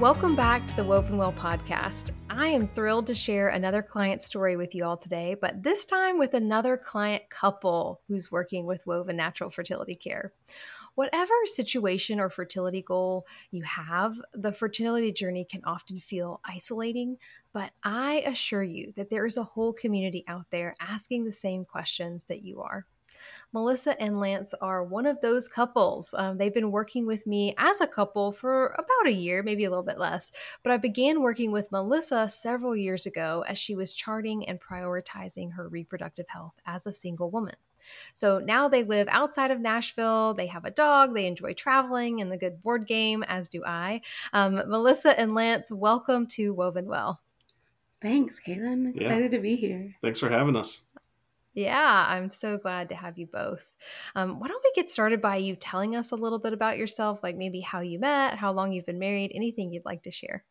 Welcome 0.00 0.34
back 0.34 0.66
to 0.66 0.74
the 0.76 0.82
Woven 0.82 1.18
Well 1.18 1.34
podcast. 1.34 2.12
I 2.30 2.46
am 2.46 2.68
thrilled 2.68 3.06
to 3.08 3.14
share 3.14 3.50
another 3.50 3.82
client 3.82 4.22
story 4.22 4.56
with 4.56 4.74
you 4.74 4.82
all 4.82 4.96
today, 4.96 5.36
but 5.38 5.62
this 5.62 5.84
time 5.84 6.18
with 6.18 6.32
another 6.32 6.78
client 6.78 7.24
couple 7.28 8.00
who's 8.08 8.32
working 8.32 8.64
with 8.64 8.86
Woven 8.86 9.16
Natural 9.16 9.50
Fertility 9.50 9.94
Care. 9.94 10.32
Whatever 10.94 11.34
situation 11.44 12.18
or 12.18 12.30
fertility 12.30 12.80
goal 12.80 13.26
you 13.50 13.62
have, 13.64 14.18
the 14.32 14.52
fertility 14.52 15.12
journey 15.12 15.44
can 15.44 15.60
often 15.64 15.98
feel 15.98 16.40
isolating, 16.46 17.18
but 17.52 17.72
I 17.84 18.24
assure 18.26 18.62
you 18.62 18.94
that 18.96 19.10
there 19.10 19.26
is 19.26 19.36
a 19.36 19.44
whole 19.44 19.74
community 19.74 20.24
out 20.26 20.46
there 20.50 20.76
asking 20.80 21.26
the 21.26 21.32
same 21.32 21.66
questions 21.66 22.24
that 22.24 22.42
you 22.42 22.62
are. 22.62 22.86
Melissa 23.52 24.00
and 24.00 24.20
Lance 24.20 24.54
are 24.60 24.84
one 24.84 25.06
of 25.06 25.20
those 25.20 25.48
couples. 25.48 26.14
Um, 26.16 26.38
they've 26.38 26.54
been 26.54 26.70
working 26.70 27.06
with 27.06 27.26
me 27.26 27.54
as 27.58 27.80
a 27.80 27.86
couple 27.86 28.32
for 28.32 28.68
about 28.68 29.06
a 29.06 29.12
year, 29.12 29.42
maybe 29.42 29.64
a 29.64 29.70
little 29.70 29.84
bit 29.84 29.98
less. 29.98 30.32
But 30.62 30.72
I 30.72 30.76
began 30.76 31.22
working 31.22 31.52
with 31.52 31.72
Melissa 31.72 32.28
several 32.28 32.76
years 32.76 33.06
ago 33.06 33.44
as 33.48 33.58
she 33.58 33.74
was 33.74 33.92
charting 33.92 34.48
and 34.48 34.60
prioritizing 34.60 35.52
her 35.52 35.68
reproductive 35.68 36.28
health 36.28 36.54
as 36.66 36.86
a 36.86 36.92
single 36.92 37.30
woman. 37.30 37.56
So 38.14 38.38
now 38.38 38.68
they 38.68 38.84
live 38.84 39.08
outside 39.10 39.50
of 39.50 39.60
Nashville. 39.60 40.34
They 40.34 40.46
have 40.46 40.64
a 40.64 40.70
dog. 40.70 41.14
They 41.14 41.26
enjoy 41.26 41.54
traveling 41.54 42.20
and 42.20 42.30
the 42.30 42.36
good 42.36 42.62
board 42.62 42.86
game, 42.86 43.24
as 43.26 43.48
do 43.48 43.64
I. 43.64 44.02
Um, 44.32 44.54
Melissa 44.54 45.18
and 45.18 45.34
Lance, 45.34 45.70
welcome 45.70 46.26
to 46.28 46.52
Woven 46.52 46.86
Well. 46.86 47.20
Thanks, 48.02 48.40
Caitlin. 48.40 48.96
Excited 48.96 49.32
yeah. 49.32 49.36
to 49.36 49.42
be 49.42 49.56
here. 49.56 49.94
Thanks 50.02 50.18
for 50.18 50.30
having 50.30 50.56
us. 50.56 50.86
Yeah, 51.60 52.06
I'm 52.08 52.30
so 52.30 52.56
glad 52.56 52.88
to 52.88 52.94
have 52.94 53.18
you 53.18 53.26
both. 53.26 53.74
Um, 54.16 54.40
why 54.40 54.48
don't 54.48 54.64
we 54.64 54.72
get 54.74 54.90
started 54.90 55.20
by 55.20 55.36
you 55.36 55.56
telling 55.56 55.94
us 55.94 56.10
a 56.10 56.16
little 56.16 56.38
bit 56.38 56.54
about 56.54 56.78
yourself, 56.78 57.22
like 57.22 57.36
maybe 57.36 57.60
how 57.60 57.80
you 57.80 57.98
met, 57.98 58.38
how 58.38 58.50
long 58.50 58.72
you've 58.72 58.86
been 58.86 58.98
married, 58.98 59.30
anything 59.34 59.70
you'd 59.70 59.84
like 59.84 60.02
to 60.04 60.10
share? 60.10 60.42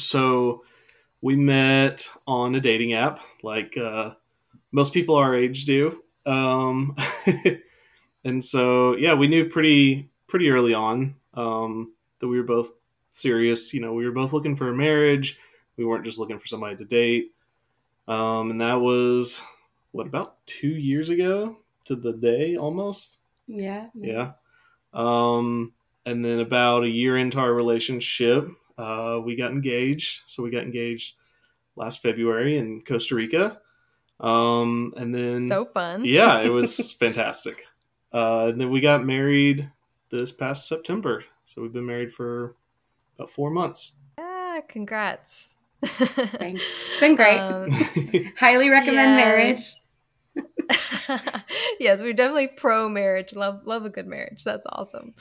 So, 0.00 0.64
we 1.20 1.36
met 1.36 2.08
on 2.26 2.54
a 2.54 2.60
dating 2.60 2.94
app, 2.94 3.20
like 3.42 3.76
uh, 3.76 4.12
most 4.72 4.94
people 4.94 5.16
our 5.16 5.36
age 5.36 5.66
do. 5.66 6.02
Um, 6.24 6.96
and 8.24 8.42
so, 8.42 8.96
yeah, 8.96 9.12
we 9.12 9.28
knew 9.28 9.50
pretty 9.50 10.08
pretty 10.28 10.48
early 10.48 10.72
on 10.72 11.14
um, 11.34 11.92
that 12.20 12.28
we 12.28 12.38
were 12.38 12.46
both 12.46 12.70
serious. 13.10 13.74
You 13.74 13.82
know, 13.82 13.92
we 13.92 14.06
were 14.06 14.12
both 14.12 14.32
looking 14.32 14.56
for 14.56 14.70
a 14.70 14.74
marriage. 14.74 15.38
We 15.76 15.84
weren't 15.84 16.06
just 16.06 16.18
looking 16.18 16.38
for 16.38 16.46
somebody 16.46 16.76
to 16.76 16.86
date. 16.86 17.34
Um, 18.06 18.50
and 18.50 18.62
that 18.62 18.80
was 18.80 19.42
what 19.98 20.06
about 20.06 20.36
two 20.46 20.68
years 20.68 21.08
ago 21.08 21.56
to 21.84 21.96
the 21.96 22.12
day 22.12 22.56
almost. 22.56 23.18
Yeah. 23.48 23.88
Yeah. 23.94 24.32
Um, 24.94 25.72
and 26.06 26.24
then 26.24 26.38
about 26.38 26.84
a 26.84 26.88
year 26.88 27.18
into 27.18 27.38
our 27.38 27.52
relationship, 27.52 28.48
uh, 28.78 29.18
we 29.22 29.34
got 29.34 29.50
engaged. 29.50 30.22
So 30.26 30.44
we 30.44 30.50
got 30.50 30.62
engaged 30.62 31.16
last 31.74 32.00
February 32.00 32.58
in 32.58 32.82
Costa 32.82 33.16
Rica. 33.16 33.58
Um, 34.20 34.94
and 34.96 35.12
then 35.12 35.48
so 35.48 35.64
fun. 35.64 36.04
yeah, 36.04 36.42
it 36.42 36.50
was 36.50 36.92
fantastic. 37.00 37.66
Uh, 38.12 38.46
and 38.46 38.60
then 38.60 38.70
we 38.70 38.80
got 38.80 39.04
married 39.04 39.68
this 40.10 40.30
past 40.30 40.68
September. 40.68 41.24
So 41.44 41.60
we've 41.60 41.72
been 41.72 41.86
married 41.86 42.12
for 42.12 42.54
about 43.16 43.30
four 43.30 43.50
months. 43.50 43.94
Yeah, 44.16 44.60
congrats. 44.68 45.56
Thanks. 45.82 46.62
It's 46.62 47.00
been 47.00 47.16
great. 47.16 47.38
Um, 47.38 47.70
Highly 48.36 48.68
recommend 48.68 49.16
yes. 49.16 49.16
marriage. 49.16 49.77
yes, 51.80 52.00
we're 52.02 52.12
definitely 52.12 52.48
pro 52.48 52.88
marriage. 52.88 53.34
Love 53.34 53.66
love 53.66 53.84
a 53.84 53.90
good 53.90 54.06
marriage. 54.06 54.44
That's 54.44 54.66
awesome. 54.70 55.14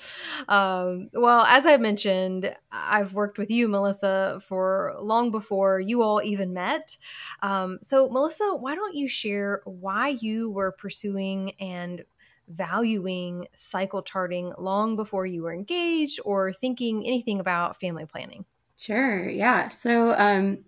Um, 0.47 1.09
well, 1.13 1.45
as 1.45 1.65
I 1.65 1.77
mentioned, 1.77 2.53
I've 2.71 3.13
worked 3.13 3.37
with 3.37 3.49
you, 3.49 3.67
Melissa, 3.67 4.41
for 4.47 4.95
long 4.99 5.31
before 5.31 5.79
you 5.79 6.01
all 6.01 6.21
even 6.23 6.53
met. 6.53 6.97
Um, 7.41 7.79
so, 7.81 8.09
Melissa, 8.09 8.55
why 8.55 8.75
don't 8.75 8.95
you 8.95 9.07
share 9.07 9.61
why 9.65 10.09
you 10.19 10.51
were 10.51 10.71
pursuing 10.71 11.51
and 11.59 12.03
valuing 12.49 13.47
cycle 13.53 14.01
charting 14.01 14.53
long 14.57 14.95
before 14.95 15.25
you 15.25 15.43
were 15.43 15.53
engaged 15.53 16.19
or 16.23 16.53
thinking 16.53 17.05
anything 17.05 17.39
about 17.39 17.79
family 17.79 18.05
planning? 18.05 18.45
Sure. 18.77 19.27
Yeah. 19.27 19.69
So, 19.69 20.13
um, 20.17 20.59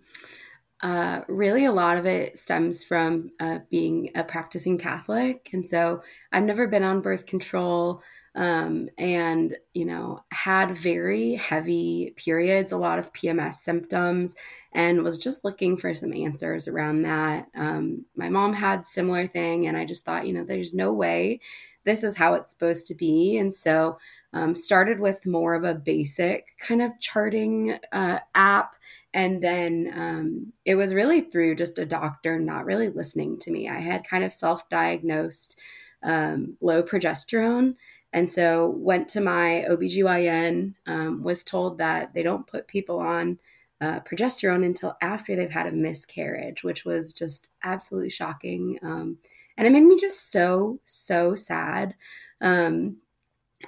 uh, 0.82 1.20
really 1.28 1.66
a 1.66 1.72
lot 1.72 1.98
of 1.98 2.06
it 2.06 2.38
stems 2.38 2.82
from 2.82 3.30
uh, 3.40 3.58
being 3.70 4.10
a 4.14 4.24
practicing 4.24 4.78
Catholic. 4.78 5.50
And 5.52 5.66
so 5.66 6.02
I've 6.32 6.44
never 6.44 6.66
been 6.66 6.82
on 6.82 7.02
birth 7.02 7.26
control 7.26 8.02
um, 8.36 8.88
and, 8.96 9.56
you 9.74 9.84
know, 9.84 10.22
had 10.30 10.76
very 10.76 11.34
heavy 11.34 12.14
periods, 12.16 12.72
a 12.72 12.76
lot 12.76 12.98
of 12.98 13.12
PMS 13.12 13.54
symptoms, 13.54 14.36
and 14.72 15.02
was 15.02 15.18
just 15.18 15.44
looking 15.44 15.76
for 15.76 15.94
some 15.94 16.14
answers 16.14 16.68
around 16.68 17.02
that. 17.02 17.48
Um, 17.56 18.04
my 18.14 18.28
mom 18.28 18.52
had 18.52 18.86
similar 18.86 19.26
thing, 19.26 19.66
and 19.66 19.76
I 19.76 19.84
just 19.84 20.04
thought, 20.04 20.28
you 20.28 20.32
know, 20.32 20.44
there's 20.44 20.72
no 20.72 20.92
way 20.92 21.40
this 21.84 22.02
is 22.02 22.16
how 22.16 22.34
it's 22.34 22.52
supposed 22.52 22.86
to 22.88 22.94
be. 22.94 23.38
And 23.38 23.54
so 23.54 23.98
um, 24.32 24.54
started 24.54 25.00
with 25.00 25.24
more 25.26 25.54
of 25.54 25.64
a 25.64 25.74
basic 25.74 26.46
kind 26.60 26.82
of 26.82 26.92
charting 27.00 27.78
uh, 27.92 28.20
app 28.34 28.74
and 29.12 29.42
then 29.42 29.92
um, 29.94 30.52
it 30.64 30.76
was 30.76 30.94
really 30.94 31.20
through 31.20 31.56
just 31.56 31.78
a 31.78 31.86
doctor 31.86 32.38
not 32.38 32.64
really 32.64 32.88
listening 32.88 33.38
to 33.40 33.50
me. 33.50 33.68
I 33.68 33.80
had 33.80 34.06
kind 34.06 34.24
of 34.24 34.32
self 34.32 34.68
diagnosed 34.68 35.58
um, 36.02 36.56
low 36.60 36.82
progesterone. 36.82 37.74
And 38.12 38.30
so 38.30 38.70
went 38.76 39.08
to 39.10 39.20
my 39.20 39.64
OBGYN, 39.68 40.74
um, 40.86 41.22
was 41.22 41.44
told 41.44 41.78
that 41.78 42.12
they 42.12 42.22
don't 42.22 42.46
put 42.46 42.66
people 42.66 42.98
on 42.98 43.38
uh, 43.80 44.00
progesterone 44.00 44.64
until 44.64 44.96
after 45.00 45.36
they've 45.36 45.50
had 45.50 45.66
a 45.66 45.72
miscarriage, 45.72 46.64
which 46.64 46.84
was 46.84 47.12
just 47.12 47.48
absolutely 47.62 48.10
shocking. 48.10 48.78
Um, 48.82 49.18
and 49.56 49.66
it 49.66 49.70
made 49.70 49.84
me 49.84 49.98
just 50.00 50.32
so, 50.32 50.80
so 50.86 51.34
sad. 51.34 51.94
Um, 52.40 52.96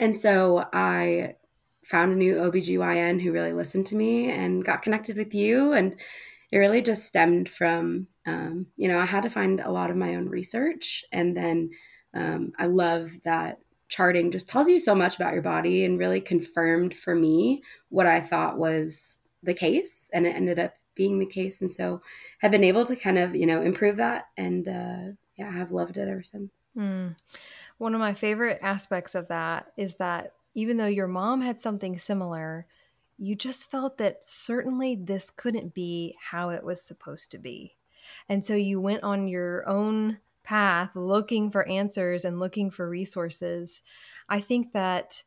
and 0.01 0.19
so 0.19 0.67
I 0.73 1.37
found 1.85 2.13
a 2.13 2.17
new 2.17 2.35
OBGYN 2.35 3.21
who 3.21 3.33
really 3.33 3.53
listened 3.53 3.87
to 3.89 3.97
me 3.97 4.31
and 4.31 4.65
got 4.65 4.83
connected 4.83 5.17
with 5.17 5.35
you. 5.35 5.73
And 5.73 5.97
it 6.51 6.59
really 6.59 6.83
just 6.83 7.07
stemmed 7.07 7.49
from, 7.49 8.07
um, 8.27 8.67
you 8.77 8.89
know, 8.89 8.99
I 8.99 9.07
had 9.07 9.23
to 9.25 9.31
find 9.31 9.61
a 9.61 9.71
lot 9.71 9.91
of 9.91 9.97
my 9.97 10.15
own 10.15 10.29
research. 10.29 11.05
And 11.13 11.37
then 11.37 11.71
um, 12.15 12.53
I 12.59 12.67
love 12.67 13.11
that 13.25 13.59
charting 13.89 14.31
just 14.31 14.49
tells 14.49 14.69
you 14.69 14.81
so 14.81 14.95
much 14.95 15.17
about 15.17 15.33
your 15.33 15.43
body 15.43 15.85
and 15.85 15.99
really 15.99 16.21
confirmed 16.21 16.97
for 16.97 17.15
me 17.15 17.63
what 17.89 18.07
I 18.07 18.21
thought 18.21 18.59
was 18.59 19.19
the 19.43 19.55
case. 19.55 20.09
And 20.13 20.27
it 20.27 20.37
ended 20.37 20.59
up 20.59 20.75
being 20.95 21.19
the 21.19 21.27
case. 21.27 21.61
And 21.61 21.73
so 21.73 22.01
have 22.39 22.51
been 22.51 22.65
able 22.65 22.85
to 22.87 22.97
kind 22.97 23.19
of, 23.19 23.35
you 23.35 23.47
know, 23.47 23.63
improve 23.63 23.97
that. 23.97 24.27
And 24.37 24.69
uh, 24.69 25.15
yeah, 25.37 25.49
I 25.49 25.53
have 25.53 25.73
loved 25.73 25.97
it 25.97 26.09
ever 26.09 26.23
since. 26.23 26.53
Mm. 26.77 27.17
One 27.79 27.95
of 27.95 28.01
my 28.01 28.15
favorite 28.15 28.61
aspects 28.63 29.15
of 29.15 29.29
that 29.29 29.73
is 29.77 29.97
that 29.97 30.33
even 30.55 30.77
though 30.77 30.87
your 30.87 31.09
mom 31.09 31.41
had 31.41 31.61
something 31.61 31.99
similar, 31.99 32.67
you 33.19 33.35
just 33.35 33.71
felt 33.71 33.99
that 33.99 34.25
certainly 34.25 34.97
this 34.97 35.31
couldn't 35.31 35.75
be 35.75 36.17
how 36.21 36.51
it 36.51 36.65
was 36.65 36.83
supposed 36.83 37.31
to 37.31 37.39
be. 37.39 37.77
And 38.29 38.45
so 38.45 38.55
you 38.55 38.81
went 38.81 39.03
on 39.03 39.29
your 39.29 39.69
own 39.69 40.19
path 40.43 40.97
looking 40.97 41.51
for 41.51 41.67
answers 41.69 42.25
and 42.25 42.41
looking 42.41 42.71
for 42.71 42.89
resources. 42.89 43.83
I 44.29 44.41
think 44.41 44.73
that 44.73 45.23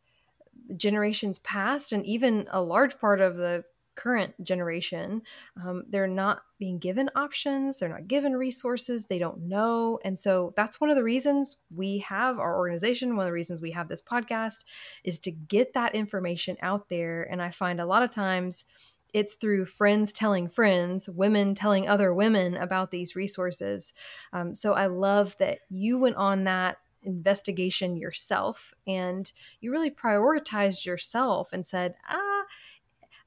generations 0.76 1.40
past 1.40 1.92
and 1.92 2.06
even 2.06 2.48
a 2.52 2.62
large 2.62 3.00
part 3.00 3.22
of 3.22 3.38
the 3.38 3.64
current 3.96 4.34
generation 4.44 5.22
um, 5.64 5.84
they're 5.90 6.08
not 6.08 6.42
being 6.60 6.80
given 6.80 7.10
options 7.16 7.80
they're 7.80 7.90
not 7.90 8.08
given 8.08 8.36
resources 8.36 9.06
they 9.06 9.20
don't 9.20 9.42
know 9.42 10.00
and 10.04 10.20
so 10.20 10.54
that's 10.56 10.80
one 10.80 10.90
of 10.90 10.96
the 10.96 11.04
reasons 11.04 11.58
we 11.74 12.00
have 12.00 12.40
our 12.40 12.58
organization 12.58 13.16
one 13.16 13.26
of 13.26 13.30
the 13.30 13.34
reasons 13.34 13.62
we 13.62 13.72
have 13.72 13.88
this 13.88 14.02
podcast 14.02 14.64
is 15.04 15.20
to 15.20 15.32
get 15.32 15.74
that 15.74 15.96
information 15.96 16.58
out 16.62 16.90
there 16.90 17.24
and 17.32 17.42
i 17.42 17.50
find 17.50 17.80
a 17.80 17.86
lot 17.86 18.04
of 18.04 18.12
times 18.12 18.66
it's 19.14 19.36
through 19.36 19.64
friends 19.64 20.12
telling 20.12 20.50
friends, 20.50 21.08
women 21.08 21.56
telling 21.56 21.88
other 21.88 22.14
women 22.14 22.58
about 22.58 22.92
these 22.92 23.16
resources. 23.16 23.94
Um, 24.34 24.54
so 24.56 24.74
I 24.74 24.88
love 24.88 25.38
that 25.40 25.60
you 25.70 25.98
went 25.98 26.18
on 26.18 26.44
that 26.44 26.80
investigation 27.06 27.96
yourself 27.96 28.74
and 28.86 29.32
you 29.62 29.72
really 29.72 29.92
prioritized 29.92 30.86
yourself 30.86 31.54
and 31.54 31.66
said, 31.66 31.96
ah, 32.10 32.35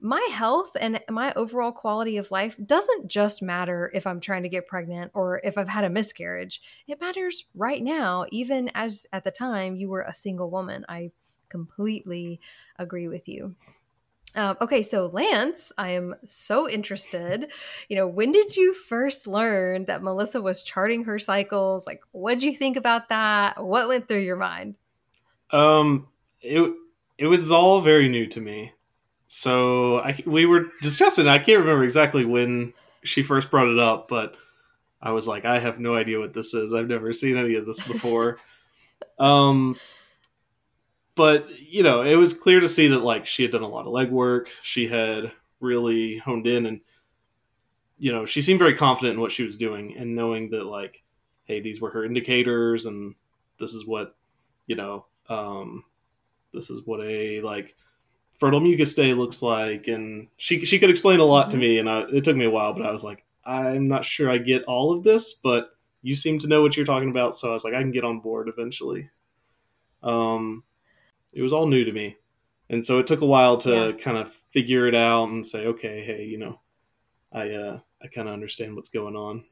my 0.00 0.27
health 0.33 0.77
and 0.81 1.00
my 1.11 1.33
overall 1.35 1.73
quality 1.73 2.17
of 2.19 2.31
life 2.31 2.56
doesn't 2.65 3.09
just 3.09 3.43
matter 3.43 3.91
if 3.93 4.06
I'm 4.06 4.21
trying 4.21 4.45
to 4.45 4.49
get 4.49 4.67
pregnant 4.67 5.11
or 5.15 5.41
if 5.43 5.59
I've 5.59 5.69
had 5.69 5.85
a 5.85 5.91
miscarriage. 5.91 6.62
It 6.87 7.00
matters 7.00 7.47
right 7.55 7.83
now, 7.83 8.27
even 8.31 8.71
as 8.75 9.06
at 9.12 9.25
the 9.25 9.31
time 9.31 9.75
you 9.75 9.89
were 9.89 10.03
a 10.03 10.12
single 10.12 10.50
woman. 10.50 10.85
I 10.89 11.11
completely 11.49 12.41
agree 12.79 13.09
with 13.09 13.29
you. 13.29 13.56
Um, 14.35 14.56
okay, 14.61 14.83
so 14.83 15.06
Lance, 15.06 15.73
I 15.79 15.91
am 15.91 16.15
so 16.25 16.69
interested. 16.69 17.51
You 17.89 17.97
know, 17.97 18.06
when 18.06 18.31
did 18.31 18.56
you 18.56 18.75
first 18.75 19.27
learn 19.27 19.87
that 19.87 20.03
Melissa 20.03 20.41
was 20.41 20.62
charting 20.62 21.05
her 21.05 21.19
cycles? 21.19 21.87
Like, 21.87 22.03
what 22.12 22.35
did 22.35 22.43
you 22.44 22.55
think 22.55 22.77
about 22.77 23.09
that? 23.09 23.65
What 23.65 23.89
went 23.89 24.06
through 24.06 24.21
your 24.21 24.37
mind? 24.37 24.77
Um, 25.51 26.09
it 26.41 26.73
it 27.17 27.27
was 27.27 27.51
all 27.51 27.81
very 27.81 28.09
new 28.09 28.27
to 28.29 28.41
me. 28.41 28.73
So 29.29 29.99
I, 29.99 30.21
we 30.27 30.47
were 30.47 30.73
discussing. 30.81 31.29
I 31.29 31.39
can't 31.39 31.61
remember 31.61 31.85
exactly 31.85 32.25
when 32.25 32.73
she 33.05 33.23
first 33.23 33.51
brought 33.51 33.69
it 33.69 33.79
up, 33.79 34.09
but 34.09 34.35
I 35.01 35.13
was 35.13 35.29
like, 35.29 35.45
I 35.45 35.59
have 35.59 35.79
no 35.79 35.95
idea 35.95 36.19
what 36.19 36.33
this 36.33 36.55
is. 36.55 36.73
I've 36.73 36.89
never 36.89 37.13
seen 37.13 37.37
any 37.37 37.55
of 37.55 37.67
this 37.67 37.79
before. 37.87 38.39
um, 39.19 39.77
but 41.15 41.47
you 41.61 41.83
know, 41.83 42.03
it 42.03 42.15
was 42.15 42.33
clear 42.33 42.59
to 42.59 42.69
see 42.69 42.89
that 42.89 43.01
like 43.01 43.27
she 43.27 43.43
had 43.43 43.53
done 43.53 43.63
a 43.63 43.69
lot 43.69 43.87
of 43.87 43.93
legwork. 43.93 44.47
She 44.63 44.89
had 44.89 45.31
really 45.61 46.17
honed 46.19 46.47
in, 46.47 46.65
and 46.65 46.81
you 47.99 48.11
know, 48.11 48.25
she 48.25 48.41
seemed 48.41 48.59
very 48.59 48.77
confident 48.77 49.15
in 49.15 49.21
what 49.21 49.33
she 49.33 49.43
was 49.43 49.59
doing, 49.59 49.95
and 49.99 50.17
knowing 50.17 50.49
that 50.51 50.65
like, 50.65 51.03
hey, 51.45 51.61
these 51.61 51.83
were 51.83 51.91
her 51.91 52.05
indicators, 52.05 52.87
and 52.87 53.15
this 53.59 53.75
is 53.75 53.87
what 53.87 54.17
you 54.67 54.77
know, 54.77 55.05
um, 55.29 55.85
this 56.53 56.71
is 56.71 56.81
what 56.87 57.01
a 57.01 57.43
like 57.43 57.77
fertile 58.38 58.61
mucus 58.61 58.94
day 58.94 59.14
looks 59.14 59.43
like, 59.43 59.88
and 59.88 60.29
she 60.37 60.64
she 60.64 60.79
could 60.79 60.90
explain 60.90 61.20
a 61.20 61.25
lot 61.25 61.49
mm-hmm. 61.49 61.52
to 61.52 61.56
me, 61.58 61.79
and 61.79 61.88
I, 61.88 62.00
it 62.12 62.25
took 62.25 62.37
me 62.37 62.44
a 62.44 62.50
while, 62.50 62.73
but 62.73 62.87
I 62.87 62.90
was 62.90 63.05
like, 63.05 63.25
I'm 63.44 63.88
not 63.88 64.05
sure 64.05 64.31
I 64.31 64.38
get 64.38 64.64
all 64.64 64.93
of 64.93 65.05
this, 65.05 65.35
but 65.35 65.70
you 66.02 66.14
seem 66.14 66.38
to 66.40 66.46
know 66.46 66.62
what 66.62 66.76
you're 66.76 66.87
talking 66.87 67.11
about, 67.11 67.37
so 67.37 67.50
I 67.50 67.52
was 67.52 67.64
like, 67.64 67.75
I 67.75 67.81
can 67.81 67.90
get 67.90 68.05
on 68.05 68.20
board 68.20 68.49
eventually. 68.49 69.11
Um, 70.02 70.62
it 71.32 71.43
was 71.43 71.52
all 71.52 71.67
new 71.67 71.85
to 71.85 71.93
me, 71.93 72.17
and 72.70 72.85
so 72.85 72.99
it 72.99 73.06
took 73.06 73.20
a 73.20 73.26
while 73.26 73.58
to 73.58 73.70
yeah. 73.70 73.93
kind 73.93 74.17
of 74.17 74.32
figure 74.50 74.87
it 74.87 74.94
out 74.94 75.29
and 75.29 75.44
say, 75.44 75.67
okay, 75.67 76.05
hey, 76.05 76.25
you 76.25 76.38
know, 76.38 76.61
I 77.32 77.50
uh, 77.50 77.81
I 78.02 78.06
kind 78.06 78.29
of 78.29 78.34
understand 78.34 78.76
what's 78.76 78.91
going 78.91 79.17
on. 79.17 79.44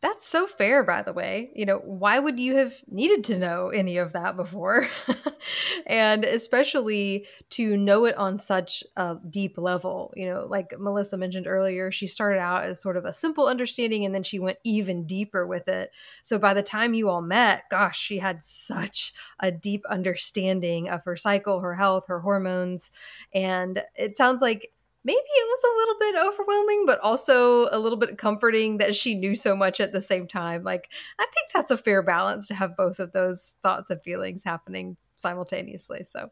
That's 0.00 0.26
so 0.26 0.48
fair, 0.48 0.82
by 0.82 1.02
the 1.02 1.12
way. 1.12 1.52
You 1.54 1.64
know, 1.64 1.78
why 1.78 2.18
would 2.18 2.40
you 2.40 2.56
have 2.56 2.74
needed 2.88 3.22
to 3.24 3.38
know 3.38 3.68
any 3.68 3.98
of 3.98 4.12
that 4.14 4.36
before? 4.36 4.88
and 5.86 6.24
especially 6.24 7.28
to 7.50 7.76
know 7.76 8.04
it 8.06 8.16
on 8.16 8.40
such 8.40 8.82
a 8.96 9.16
deep 9.30 9.58
level. 9.58 10.12
You 10.16 10.26
know, 10.26 10.46
like 10.50 10.74
Melissa 10.76 11.16
mentioned 11.16 11.46
earlier, 11.46 11.92
she 11.92 12.08
started 12.08 12.40
out 12.40 12.64
as 12.64 12.82
sort 12.82 12.96
of 12.96 13.04
a 13.04 13.12
simple 13.12 13.46
understanding 13.46 14.04
and 14.04 14.12
then 14.12 14.24
she 14.24 14.40
went 14.40 14.58
even 14.64 15.06
deeper 15.06 15.46
with 15.46 15.68
it. 15.68 15.92
So 16.22 16.36
by 16.36 16.52
the 16.52 16.64
time 16.64 16.94
you 16.94 17.08
all 17.08 17.22
met, 17.22 17.62
gosh, 17.70 17.96
she 17.96 18.18
had 18.18 18.42
such 18.42 19.14
a 19.38 19.52
deep 19.52 19.84
understanding 19.88 20.88
of 20.88 21.04
her 21.04 21.14
cycle, 21.16 21.60
her 21.60 21.76
health, 21.76 22.06
her 22.08 22.18
hormones. 22.18 22.90
And 23.32 23.84
it 23.94 24.16
sounds 24.16 24.42
like 24.42 24.72
maybe 25.04 25.18
it 25.18 25.48
was 25.48 25.64
a 25.64 25.76
little 25.78 25.94
bit 25.98 26.32
overwhelming, 26.32 26.84
but 26.86 27.00
also 27.00 27.68
a 27.72 27.78
little 27.78 27.98
bit 27.98 28.18
comforting 28.18 28.78
that 28.78 28.94
she 28.94 29.14
knew 29.14 29.34
so 29.34 29.56
much 29.56 29.80
at 29.80 29.92
the 29.92 30.02
same 30.02 30.26
time. 30.26 30.62
Like, 30.62 30.90
I 31.18 31.24
think 31.24 31.50
that's 31.52 31.70
a 31.70 31.76
fair 31.76 32.02
balance 32.02 32.46
to 32.48 32.54
have 32.54 32.76
both 32.76 33.00
of 33.00 33.12
those 33.12 33.56
thoughts 33.62 33.90
and 33.90 34.00
feelings 34.02 34.44
happening 34.44 34.96
simultaneously. 35.16 36.04
So 36.04 36.30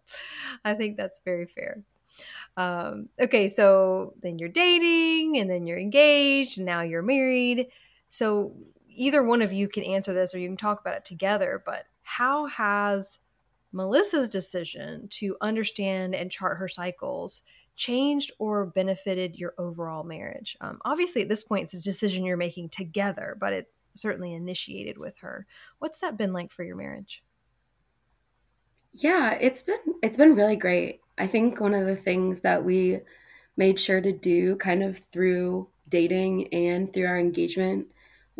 I 0.64 0.74
think 0.74 0.96
that's 0.96 1.20
very 1.24 1.46
fair. 1.46 1.82
Um, 2.56 3.08
okay, 3.20 3.48
so 3.48 4.14
then 4.22 4.38
you're 4.38 4.48
dating, 4.48 5.38
and 5.38 5.48
then 5.48 5.66
you're 5.66 5.78
engaged, 5.78 6.58
and 6.58 6.66
now 6.66 6.82
you're 6.82 7.02
married. 7.02 7.68
So 8.08 8.54
either 8.88 9.22
one 9.22 9.42
of 9.42 9.52
you 9.52 9.68
can 9.68 9.84
answer 9.84 10.12
this, 10.12 10.34
or 10.34 10.38
you 10.38 10.48
can 10.48 10.56
talk 10.56 10.80
about 10.80 10.94
it 10.94 11.04
together. 11.04 11.62
But 11.64 11.84
how 12.02 12.46
has 12.46 13.20
Melissa's 13.72 14.28
decision 14.28 15.06
to 15.08 15.36
understand 15.40 16.14
and 16.14 16.30
chart 16.30 16.58
her 16.58 16.68
cycles 16.68 17.42
changed 17.80 18.30
or 18.38 18.66
benefited 18.66 19.36
your 19.36 19.54
overall 19.56 20.04
marriage? 20.04 20.56
Um, 20.60 20.78
obviously, 20.84 21.22
at 21.22 21.30
this 21.30 21.42
point, 21.42 21.64
it's 21.64 21.74
a 21.74 21.82
decision 21.82 22.24
you're 22.24 22.36
making 22.36 22.68
together, 22.68 23.36
but 23.40 23.54
it 23.54 23.72
certainly 23.94 24.34
initiated 24.34 24.98
with 24.98 25.16
her. 25.18 25.46
What's 25.78 25.98
that 26.00 26.18
been 26.18 26.34
like 26.34 26.52
for 26.52 26.62
your 26.62 26.76
marriage? 26.76 27.24
Yeah, 28.92 29.32
it's 29.32 29.62
been 29.62 29.78
it's 30.02 30.18
been 30.18 30.34
really 30.34 30.56
great. 30.56 31.00
I 31.16 31.26
think 31.26 31.58
one 31.58 31.74
of 31.74 31.86
the 31.86 31.96
things 31.96 32.40
that 32.40 32.62
we 32.62 33.00
made 33.56 33.80
sure 33.80 34.00
to 34.00 34.12
do 34.12 34.56
kind 34.56 34.82
of 34.82 34.98
through 35.10 35.68
dating 35.88 36.52
and 36.52 36.92
through 36.92 37.06
our 37.06 37.18
engagement 37.18 37.86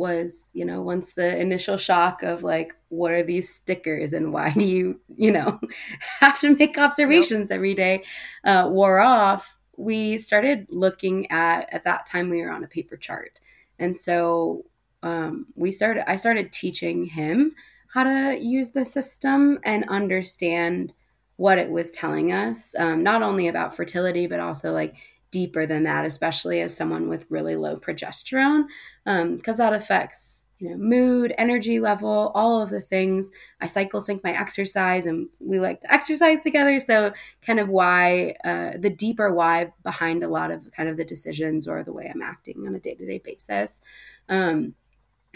was, 0.01 0.49
you 0.55 0.65
know, 0.65 0.81
once 0.81 1.13
the 1.13 1.39
initial 1.39 1.77
shock 1.77 2.23
of 2.23 2.43
like, 2.43 2.75
what 2.89 3.13
are 3.13 3.23
these 3.23 3.55
stickers 3.55 4.15
and 4.15 4.33
why 4.33 4.51
do 4.53 4.65
you, 4.65 4.99
you 5.17 5.31
know, 5.31 5.61
have 6.21 6.41
to 6.41 6.57
make 6.57 6.79
observations 6.79 7.51
every 7.51 7.75
day 7.75 8.03
uh, 8.45 8.67
wore 8.71 8.99
off, 8.99 9.59
we 9.77 10.17
started 10.17 10.67
looking 10.71 11.31
at, 11.31 11.71
at 11.71 11.85
that 11.85 12.07
time 12.07 12.31
we 12.31 12.41
were 12.41 12.51
on 12.51 12.65
a 12.65 12.69
paper 12.69 12.97
chart. 12.97 13.41
And 13.79 13.97
so 13.97 14.65
um, 15.03 15.47
we 15.55 15.71
started, 15.71 16.11
I 16.11 16.17
started 16.17 16.51
teaching 16.51 17.05
him 17.05 17.55
how 17.89 18.05
to 18.05 18.39
use 18.41 18.71
the 18.71 18.87
system 18.87 19.59
and 19.65 19.85
understand 19.89 20.95
what 21.37 21.59
it 21.59 21.71
was 21.71 21.91
telling 21.91 22.33
us, 22.33 22.75
um, 22.79 23.03
not 23.03 23.23
only 23.23 23.49
about 23.49 23.77
fertility, 23.77 24.27
but 24.27 24.41
also 24.41 24.73
like 24.73 24.97
deeper 25.31 25.67
than 25.67 25.85
that, 25.85 26.05
especially 26.05 26.61
as 26.61 26.77
someone 26.77 27.09
with 27.09 27.27
really 27.29 27.57
low 27.57 27.77
progesterone, 27.77 28.65
because 29.05 29.55
um, 29.55 29.57
that 29.59 29.73
affects 29.73 30.41
you 30.59 30.71
know 30.71 30.77
mood, 30.77 31.35
energy 31.39 31.81
level, 31.81 32.33
all 32.35 32.61
of 32.61 32.71
the 32.71 32.81
things. 32.81 33.31
I 33.61 33.67
cycle 33.67 34.01
sync 34.01 34.23
my 34.23 34.33
exercise, 34.33 35.07
and 35.07 35.29
we 35.41 35.59
like 35.59 35.81
to 35.81 35.93
exercise 35.93 36.43
together. 36.43 36.79
So, 36.81 37.13
kind 37.43 37.59
of 37.59 37.69
why 37.69 38.37
uh, 38.45 38.73
the 38.79 38.91
deeper 38.91 39.33
why 39.33 39.73
behind 39.83 40.23
a 40.23 40.29
lot 40.29 40.51
of 40.51 40.71
kind 40.73 40.89
of 40.89 40.97
the 40.97 41.05
decisions 41.05 41.67
or 41.67 41.83
the 41.83 41.93
way 41.93 42.11
I'm 42.13 42.23
acting 42.23 42.67
on 42.67 42.75
a 42.75 42.81
day 42.81 42.95
to 42.95 43.07
day 43.07 43.19
basis. 43.25 43.81
Um, 44.29 44.75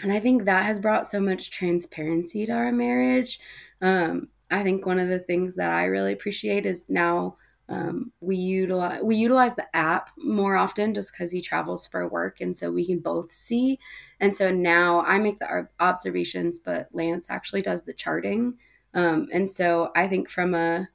and 0.01 0.11
I 0.11 0.19
think 0.19 0.43
that 0.43 0.65
has 0.65 0.79
brought 0.79 1.09
so 1.09 1.19
much 1.19 1.51
transparency 1.51 2.45
to 2.45 2.51
our 2.51 2.71
marriage. 2.71 3.39
Um, 3.81 4.27
I 4.51 4.61
think 4.61 4.85
one 4.85 4.99
of 4.99 5.09
the 5.09 5.19
things 5.19 5.55
that 5.55 5.71
I 5.71 5.85
really 5.85 6.13
appreciate 6.13 6.65
is 6.65 6.85
now 6.89 7.37
um, 7.67 8.11
we 8.19 8.35
utilize 8.35 9.01
we 9.01 9.15
utilize 9.15 9.55
the 9.55 9.75
app 9.75 10.11
more 10.17 10.55
often 10.55 10.93
just 10.93 11.11
because 11.11 11.31
he 11.31 11.41
travels 11.41 11.87
for 11.87 12.07
work, 12.07 12.41
and 12.41 12.55
so 12.55 12.71
we 12.71 12.85
can 12.85 12.99
both 12.99 13.31
see. 13.31 13.79
And 14.19 14.35
so 14.35 14.51
now 14.51 15.01
I 15.01 15.17
make 15.17 15.39
the 15.39 15.67
observations, 15.79 16.59
but 16.59 16.89
Lance 16.93 17.25
actually 17.29 17.63
does 17.63 17.83
the 17.83 17.93
charting. 17.93 18.55
Um, 18.93 19.27
and 19.33 19.49
so 19.49 19.91
I 19.95 20.07
think 20.07 20.29
from 20.29 20.53
a 20.53 20.89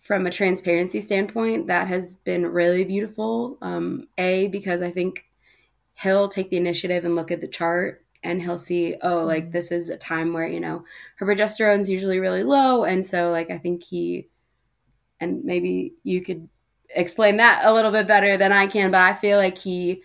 from 0.00 0.26
a 0.26 0.30
transparency 0.30 1.00
standpoint, 1.00 1.66
that 1.68 1.88
has 1.88 2.16
been 2.16 2.46
really 2.46 2.84
beautiful. 2.84 3.56
Um, 3.62 4.08
a 4.18 4.48
because 4.48 4.82
I 4.82 4.90
think 4.90 5.24
he'll 5.94 6.28
take 6.28 6.50
the 6.50 6.56
initiative 6.56 7.04
and 7.04 7.16
look 7.16 7.30
at 7.30 7.40
the 7.40 7.48
chart 7.48 8.04
and 8.22 8.42
he'll 8.42 8.58
see 8.58 8.96
oh 9.02 9.24
like 9.24 9.44
mm-hmm. 9.44 9.52
this 9.52 9.72
is 9.72 9.88
a 9.88 9.96
time 9.96 10.32
where 10.32 10.46
you 10.46 10.60
know 10.60 10.84
her 11.16 11.26
progesterone's 11.26 11.88
usually 11.88 12.18
really 12.18 12.42
low 12.42 12.84
and 12.84 13.06
so 13.06 13.30
like 13.30 13.50
i 13.50 13.58
think 13.58 13.82
he 13.82 14.28
and 15.20 15.44
maybe 15.44 15.94
you 16.02 16.22
could 16.22 16.48
explain 16.90 17.36
that 17.36 17.64
a 17.64 17.72
little 17.72 17.92
bit 17.92 18.08
better 18.08 18.36
than 18.36 18.52
I 18.52 18.66
can, 18.66 18.90
but 18.90 19.00
I 19.00 19.14
feel 19.14 19.38
like 19.38 19.58
he 19.58 20.02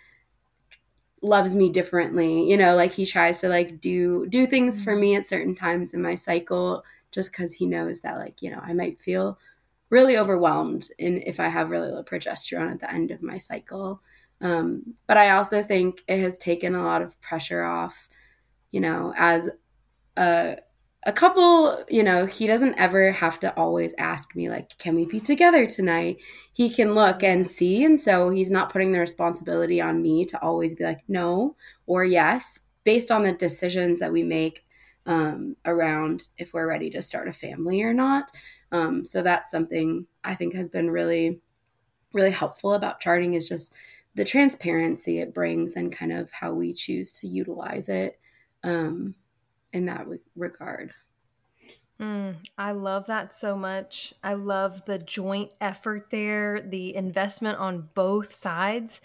loves 1.21 1.55
me 1.55 1.69
differently. 1.69 2.49
You 2.49 2.57
know, 2.57 2.75
like 2.75 2.93
he 2.93 3.05
tries 3.05 3.39
to 3.41 3.49
like 3.49 3.81
do 3.81 4.27
do 4.27 4.45
things 4.47 4.83
for 4.83 4.95
me 4.95 5.15
at 5.15 5.27
certain 5.27 5.55
times 5.55 5.93
in 5.93 6.01
my 6.01 6.15
cycle 6.15 6.83
just 7.11 7.33
cuz 7.33 7.53
he 7.53 7.65
knows 7.65 8.01
that 8.01 8.17
like, 8.17 8.41
you 8.41 8.51
know, 8.51 8.59
I 8.61 8.73
might 8.73 8.99
feel 8.99 9.39
really 9.89 10.17
overwhelmed 10.17 10.89
in 10.97 11.21
if 11.21 11.39
I 11.39 11.47
have 11.47 11.69
really 11.69 11.91
low 11.91 12.03
progesterone 12.03 12.71
at 12.71 12.79
the 12.79 12.91
end 12.91 13.11
of 13.11 13.21
my 13.21 13.37
cycle. 13.37 14.01
Um, 14.41 14.95
but 15.07 15.17
I 15.17 15.31
also 15.31 15.63
think 15.63 16.03
it 16.07 16.19
has 16.19 16.37
taken 16.37 16.75
a 16.75 16.83
lot 16.83 17.01
of 17.01 17.19
pressure 17.21 17.63
off, 17.63 17.95
you 18.71 18.81
know, 18.81 19.13
as 19.17 19.49
a 20.17 20.57
a 21.05 21.13
couple, 21.13 21.83
you 21.87 22.01
know, 22.01 22.25
he 22.25 22.47
doesn't 22.47 22.79
ever 22.79 23.11
have 23.11 23.39
to 23.41 23.55
always 23.55 23.93
ask 23.99 24.35
me, 24.35 24.49
like, 24.49 24.75
can 24.79 24.95
we 24.95 25.05
be 25.05 25.19
together 25.19 25.67
tonight? 25.67 26.17
He 26.53 26.69
can 26.69 26.95
look 26.95 27.21
and 27.21 27.47
see. 27.47 27.85
And 27.85 28.01
so 28.01 28.31
he's 28.31 28.49
not 28.49 28.71
putting 28.71 28.91
the 28.91 28.99
responsibility 28.99 29.79
on 29.79 30.01
me 30.01 30.25
to 30.25 30.41
always 30.41 30.73
be 30.75 30.83
like, 30.83 31.01
no 31.07 31.55
or 31.85 32.05
yes, 32.05 32.59
based 32.85 33.11
on 33.11 33.23
the 33.23 33.33
decisions 33.33 33.99
that 33.99 34.11
we 34.11 34.23
make 34.23 34.65
um, 35.05 35.55
around 35.65 36.29
if 36.39 36.53
we're 36.53 36.67
ready 36.67 36.89
to 36.89 37.03
start 37.03 37.27
a 37.27 37.33
family 37.33 37.83
or 37.83 37.93
not. 37.93 38.31
Um, 38.71 39.05
so 39.05 39.21
that's 39.21 39.51
something 39.51 40.07
I 40.23 40.33
think 40.33 40.55
has 40.55 40.69
been 40.69 40.89
really, 40.89 41.39
really 42.13 42.31
helpful 42.31 42.73
about 42.73 42.99
charting 42.99 43.35
is 43.35 43.47
just 43.47 43.73
the 44.15 44.25
transparency 44.25 45.19
it 45.19 45.35
brings 45.35 45.75
and 45.75 45.91
kind 45.91 46.11
of 46.11 46.31
how 46.31 46.53
we 46.53 46.73
choose 46.73 47.13
to 47.13 47.27
utilize 47.27 47.89
it. 47.89 48.19
Um, 48.63 49.13
in 49.73 49.85
that 49.85 50.07
re- 50.07 50.19
regard. 50.35 50.93
Mm, 51.99 52.35
I 52.57 52.73
love 52.73 53.05
that 53.05 53.33
so 53.33 53.55
much. 53.55 54.13
I 54.21 54.33
love 54.33 54.83
the 54.83 54.99
joint 54.99 55.51
effort 55.61 56.07
there, 56.11 56.59
the 56.59 56.93
investment 56.93 57.57
on 57.57 57.87
both 57.93 58.35
sides. 58.35 58.99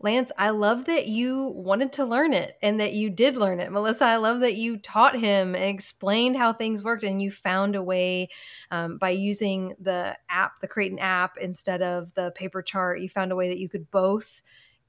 Lance, 0.00 0.32
I 0.36 0.50
love 0.50 0.86
that 0.86 1.06
you 1.06 1.52
wanted 1.54 1.92
to 1.92 2.04
learn 2.04 2.32
it 2.32 2.58
and 2.60 2.80
that 2.80 2.94
you 2.94 3.10
did 3.10 3.36
learn 3.36 3.60
it. 3.60 3.70
Melissa, 3.70 4.06
I 4.06 4.16
love 4.16 4.40
that 4.40 4.56
you 4.56 4.76
taught 4.76 5.20
him 5.20 5.54
and 5.54 5.64
explained 5.64 6.36
how 6.36 6.52
things 6.52 6.82
worked 6.82 7.04
and 7.04 7.22
you 7.22 7.30
found 7.30 7.76
a 7.76 7.82
way 7.82 8.28
um, 8.72 8.98
by 8.98 9.10
using 9.10 9.74
the 9.78 10.16
app, 10.28 10.58
the 10.58 10.66
Creighton 10.66 10.98
app, 10.98 11.36
instead 11.38 11.80
of 11.80 12.12
the 12.14 12.32
paper 12.32 12.60
chart. 12.60 13.00
You 13.00 13.08
found 13.08 13.30
a 13.30 13.36
way 13.36 13.50
that 13.50 13.60
you 13.60 13.68
could 13.68 13.88
both 13.92 14.42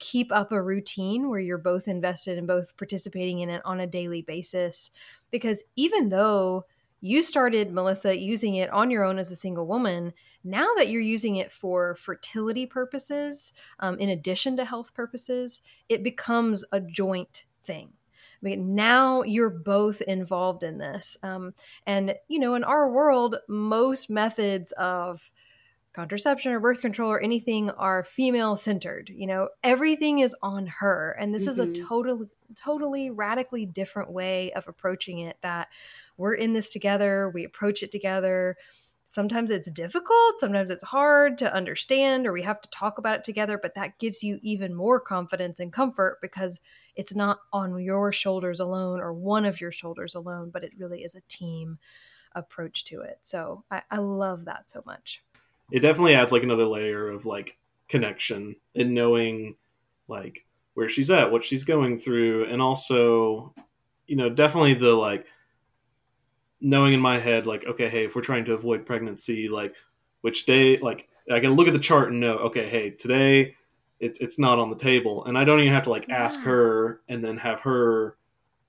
keep 0.03 0.31
up 0.33 0.51
a 0.51 0.61
routine 0.61 1.29
where 1.29 1.39
you're 1.39 1.57
both 1.57 1.87
invested 1.87 2.37
and 2.37 2.45
both 2.45 2.75
participating 2.75 3.39
in 3.39 3.49
it 3.49 3.61
on 3.63 3.79
a 3.79 3.87
daily 3.87 4.21
basis. 4.21 4.91
Because 5.31 5.63
even 5.77 6.09
though 6.09 6.65
you 6.99 7.21
started, 7.21 7.73
Melissa, 7.73 8.17
using 8.17 8.55
it 8.55 8.69
on 8.69 8.89
your 8.89 9.03
own 9.03 9.19
as 9.19 9.29
a 9.29 9.35
single 9.35 9.67
woman. 9.67 10.13
Now 10.45 10.67
that 10.77 10.87
you're 10.87 11.01
using 11.01 11.35
it 11.35 11.51
for 11.51 11.95
fertility 11.95 12.65
purposes, 12.65 13.51
um, 13.79 13.99
in 13.99 14.09
addition 14.09 14.55
to 14.55 14.63
health 14.63 14.93
purposes, 14.93 15.61
it 15.89 16.01
becomes 16.01 16.63
a 16.71 16.79
joint 16.79 17.43
thing. 17.65 17.91
I 17.91 18.39
mean, 18.41 18.73
now 18.73 19.23
you're 19.23 19.49
both 19.49 20.01
involved 20.01 20.63
in 20.63 20.77
this. 20.77 21.17
Um, 21.23 21.53
and, 21.85 22.15
you 22.29 22.39
know, 22.39 22.55
in 22.55 22.63
our 22.63 22.89
world, 22.89 23.35
most 23.49 24.09
methods 24.09 24.71
of 24.73 25.29
contraception 25.93 26.51
or 26.51 26.59
birth 26.59 26.81
control 26.81 27.11
or 27.11 27.21
anything 27.21 27.69
are 27.71 28.03
female 28.03 28.55
centered. 28.55 29.11
You 29.13 29.27
know, 29.27 29.49
everything 29.63 30.19
is 30.19 30.35
on 30.41 30.67
her. 30.67 31.15
And 31.19 31.33
this 31.33 31.43
mm-hmm. 31.43 31.51
is 31.51 31.59
a 31.59 31.67
mm-hmm. 31.67 31.87
totally, 31.87 32.27
totally 32.55 33.09
radically 33.11 33.65
different 33.65 34.11
way 34.11 34.51
of 34.53 34.67
approaching 34.67 35.19
it 35.19 35.37
that 35.41 35.67
we're 36.17 36.33
in 36.33 36.53
this 36.53 36.69
together, 36.69 37.31
we 37.33 37.43
approach 37.43 37.83
it 37.83 37.91
together. 37.91 38.57
Sometimes 39.05 39.51
it's 39.51 39.69
difficult, 39.69 40.39
sometimes 40.39 40.71
it's 40.71 40.83
hard 40.83 41.37
to 41.39 41.53
understand, 41.53 42.25
or 42.25 42.31
we 42.31 42.43
have 42.43 42.61
to 42.61 42.69
talk 42.69 42.97
about 42.97 43.15
it 43.15 43.23
together, 43.25 43.59
but 43.61 43.75
that 43.75 43.99
gives 43.99 44.23
you 44.23 44.39
even 44.41 44.73
more 44.73 44.99
confidence 44.99 45.59
and 45.59 45.73
comfort 45.73 46.19
because 46.21 46.61
it's 46.95 47.13
not 47.13 47.39
on 47.51 47.77
your 47.83 48.13
shoulders 48.13 48.61
alone 48.61 49.01
or 49.01 49.11
one 49.13 49.43
of 49.43 49.59
your 49.59 49.71
shoulders 49.71 50.15
alone, 50.15 50.51
but 50.51 50.63
it 50.63 50.71
really 50.77 51.03
is 51.03 51.15
a 51.15 51.21
team 51.27 51.79
approach 52.33 52.85
to 52.85 53.01
it. 53.01 53.19
So 53.21 53.65
I, 53.69 53.81
I 53.91 53.97
love 53.97 54.45
that 54.45 54.69
so 54.69 54.81
much. 54.85 55.21
It 55.71 55.79
definitely 55.79 56.15
adds 56.15 56.31
like 56.31 56.43
another 56.43 56.65
layer 56.65 57.09
of 57.09 57.25
like 57.25 57.57
connection 57.87 58.55
and 58.75 58.93
knowing 58.93 59.55
like 60.07 60.45
where 60.73 60.89
she's 60.89 61.11
at, 61.11 61.31
what 61.31 61.43
she's 61.43 61.63
going 61.63 61.99
through, 61.99 62.45
and 62.45 62.61
also, 62.61 63.53
you 64.07 64.15
know, 64.15 64.29
definitely 64.29 64.73
the 64.73 64.91
like 64.93 65.25
knowing 66.63 66.93
in 66.93 66.99
my 66.99 67.19
head 67.19 67.45
like 67.45 67.65
okay 67.67 67.89
hey 67.89 68.05
if 68.05 68.15
we're 68.15 68.21
trying 68.21 68.45
to 68.45 68.53
avoid 68.53 68.85
pregnancy 68.85 69.49
like 69.49 69.75
which 70.21 70.45
day 70.45 70.77
like 70.77 71.09
i 71.29 71.39
can 71.39 71.51
look 71.51 71.67
at 71.67 71.73
the 71.73 71.79
chart 71.79 72.09
and 72.09 72.21
know 72.21 72.37
okay 72.37 72.69
hey 72.69 72.89
today 72.89 73.53
it's 73.99 74.19
it's 74.21 74.39
not 74.39 74.57
on 74.57 74.69
the 74.69 74.75
table 74.75 75.25
and 75.25 75.37
i 75.37 75.43
don't 75.43 75.59
even 75.59 75.73
have 75.73 75.83
to 75.83 75.89
like 75.89 76.07
yeah. 76.07 76.15
ask 76.15 76.39
her 76.39 77.01
and 77.09 77.23
then 77.23 77.37
have 77.37 77.59
her 77.59 78.15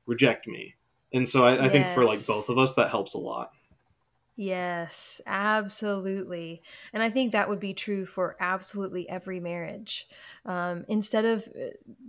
reject 0.07 0.49
me 0.49 0.75
and 1.13 1.27
so 1.27 1.47
i, 1.47 1.55
I 1.55 1.63
yes. 1.63 1.73
think 1.73 1.89
for 1.91 2.05
like 2.05 2.27
both 2.27 2.49
of 2.49 2.59
us 2.59 2.75
that 2.75 2.91
helps 2.91 3.15
a 3.15 3.19
lot 3.19 3.53
Yes, 4.37 5.21
absolutely. 5.27 6.61
And 6.93 7.05
I 7.05 7.09
think 7.11 7.31
that 7.31 7.49
would 7.49 7.61
be 7.61 7.73
true 7.73 8.05
for 8.05 8.37
absolutely 8.41 9.09
every 9.09 9.39
marriage. 9.39 10.09
Um, 10.45 10.85
instead 10.89 11.25
of 11.25 11.47
uh, 11.57 11.67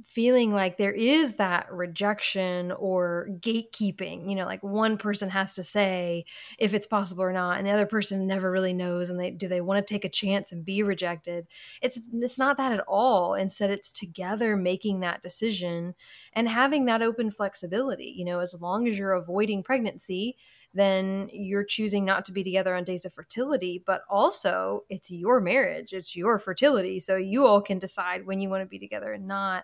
feeling 0.07 0.51
like 0.51 0.77
there 0.77 0.91
is 0.91 1.35
that 1.35 1.71
rejection 1.71 2.71
or 2.71 3.27
gatekeeping, 3.41 4.27
you 4.27 4.33
know, 4.35 4.45
like 4.45 4.63
one 4.63 4.97
person 4.97 5.29
has 5.29 5.53
to 5.53 5.63
say 5.63 6.25
if 6.57 6.73
it's 6.73 6.87
possible 6.87 7.21
or 7.21 7.31
not, 7.31 7.59
and 7.59 7.67
the 7.67 7.71
other 7.71 7.85
person 7.85 8.25
never 8.25 8.49
really 8.49 8.73
knows, 8.73 9.11
and 9.11 9.19
they 9.19 9.29
do 9.29 9.47
they 9.47 9.61
want 9.61 9.85
to 9.85 9.93
take 9.93 10.03
a 10.03 10.09
chance 10.09 10.51
and 10.51 10.65
be 10.65 10.81
rejected? 10.81 11.45
It's 11.83 11.99
it's 12.11 12.39
not 12.39 12.57
that 12.57 12.71
at 12.73 12.83
all. 12.87 13.35
Instead, 13.35 13.69
it's 13.69 13.91
together 13.91 14.57
making 14.57 15.01
that 15.01 15.21
decision 15.21 15.93
and 16.33 16.49
having 16.49 16.85
that 16.85 17.03
open 17.03 17.29
flexibility. 17.29 18.11
You 18.17 18.25
know, 18.25 18.39
as 18.39 18.59
long 18.59 18.87
as 18.87 18.97
you're 18.97 19.13
avoiding 19.13 19.61
pregnancy 19.61 20.37
then 20.75 21.29
you're 21.31 21.63
choosing 21.63 22.03
not 22.03 22.25
to 22.25 22.33
be 22.33 22.43
together 22.43 22.75
on 22.75 22.83
days 22.83 23.05
of 23.05 23.13
fertility, 23.13 23.81
but 23.85 24.01
also 24.09 24.83
it's 24.89 25.09
your 25.09 25.39
marriage, 25.39 25.93
it's 25.93 26.15
your 26.15 26.37
fertility. 26.37 26.99
So 26.99 27.15
you 27.15 27.47
all 27.47 27.61
can 27.61 27.79
decide 27.79 28.25
when 28.25 28.41
you 28.41 28.49
want 28.49 28.61
to 28.61 28.67
be 28.67 28.77
together 28.77 29.13
and 29.13 29.25
not. 29.25 29.63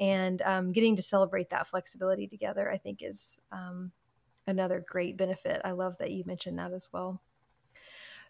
And 0.00 0.40
um, 0.42 0.72
getting 0.72 0.96
to 0.96 1.02
celebrate 1.02 1.50
that 1.50 1.66
flexibility 1.66 2.26
together, 2.26 2.70
I 2.70 2.78
think, 2.78 3.02
is 3.02 3.40
um, 3.52 3.92
another 4.46 4.82
great 4.88 5.18
benefit. 5.18 5.60
I 5.64 5.72
love 5.72 5.98
that 5.98 6.12
you 6.12 6.24
mentioned 6.26 6.58
that 6.58 6.72
as 6.72 6.88
well. 6.92 7.20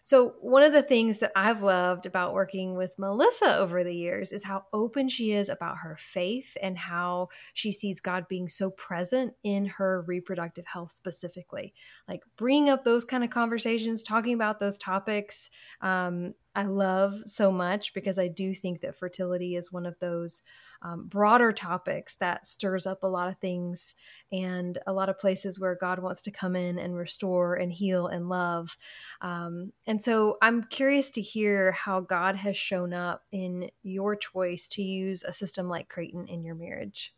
So, 0.09 0.33
one 0.41 0.63
of 0.63 0.73
the 0.73 0.81
things 0.81 1.19
that 1.19 1.31
I've 1.35 1.61
loved 1.61 2.07
about 2.07 2.33
working 2.33 2.75
with 2.75 2.97
Melissa 2.97 3.59
over 3.59 3.83
the 3.83 3.93
years 3.93 4.31
is 4.31 4.43
how 4.43 4.63
open 4.73 5.07
she 5.07 5.33
is 5.33 5.49
about 5.49 5.77
her 5.83 5.97
faith 5.99 6.57
and 6.63 6.75
how 6.75 7.27
she 7.53 7.71
sees 7.71 7.99
God 7.99 8.27
being 8.27 8.49
so 8.49 8.71
present 8.71 9.35
in 9.43 9.67
her 9.67 10.01
reproductive 10.07 10.65
health 10.65 10.91
specifically. 10.93 11.75
Like 12.07 12.23
bringing 12.37 12.71
up 12.71 12.83
those 12.83 13.05
kind 13.05 13.23
of 13.23 13.29
conversations, 13.29 14.01
talking 14.01 14.33
about 14.33 14.59
those 14.59 14.79
topics. 14.79 15.51
Um, 15.79 16.33
I 16.55 16.63
love 16.63 17.13
so 17.25 17.51
much 17.51 17.93
because 17.93 18.17
I 18.17 18.29
do 18.29 18.55
think 18.55 18.81
that 18.81 18.97
fertility 18.97 19.55
is 19.55 19.71
one 19.71 19.85
of 19.85 19.99
those 19.99 20.41
um, 20.81 21.07
broader 21.07 21.51
topics 21.51 22.15
that 22.17 22.47
stirs 22.47 22.85
up 22.85 23.03
a 23.03 23.07
lot 23.07 23.27
of 23.27 23.37
things 23.37 23.95
and 24.31 24.77
a 24.87 24.93
lot 24.93 25.09
of 25.09 25.19
places 25.19 25.59
where 25.59 25.75
God 25.75 25.99
wants 25.99 26.21
to 26.23 26.31
come 26.31 26.55
in 26.55 26.77
and 26.77 26.95
restore 26.95 27.55
and 27.55 27.71
heal 27.71 28.07
and 28.07 28.29
love. 28.29 28.77
Um, 29.21 29.73
and 29.85 30.01
so 30.01 30.37
I'm 30.41 30.63
curious 30.63 31.09
to 31.11 31.21
hear 31.21 31.71
how 31.71 31.99
God 32.01 32.35
has 32.35 32.55
shown 32.55 32.93
up 32.93 33.23
in 33.31 33.69
your 33.83 34.15
choice 34.15 34.67
to 34.69 34.81
use 34.81 35.23
a 35.23 35.33
system 35.33 35.67
like 35.67 35.89
Creighton 35.89 36.27
in 36.27 36.43
your 36.43 36.55
marriage. 36.55 37.13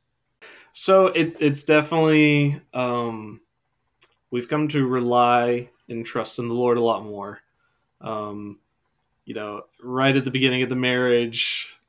So 0.73 1.07
it, 1.07 1.37
it's 1.39 1.63
definitely, 1.63 2.61
um, 2.73 3.41
we've 4.31 4.47
come 4.47 4.67
to 4.69 4.87
rely 4.87 5.69
and 5.87 6.05
trust 6.05 6.39
in 6.39 6.47
the 6.47 6.55
Lord 6.55 6.77
a 6.77 6.81
lot 6.81 7.03
more. 7.03 7.41
Um, 7.99 8.59
you 9.25 9.35
know, 9.35 9.63
right 9.83 10.15
at 10.15 10.25
the 10.25 10.31
beginning 10.31 10.63
of 10.63 10.69
the 10.69 10.75
marriage, 10.75 11.80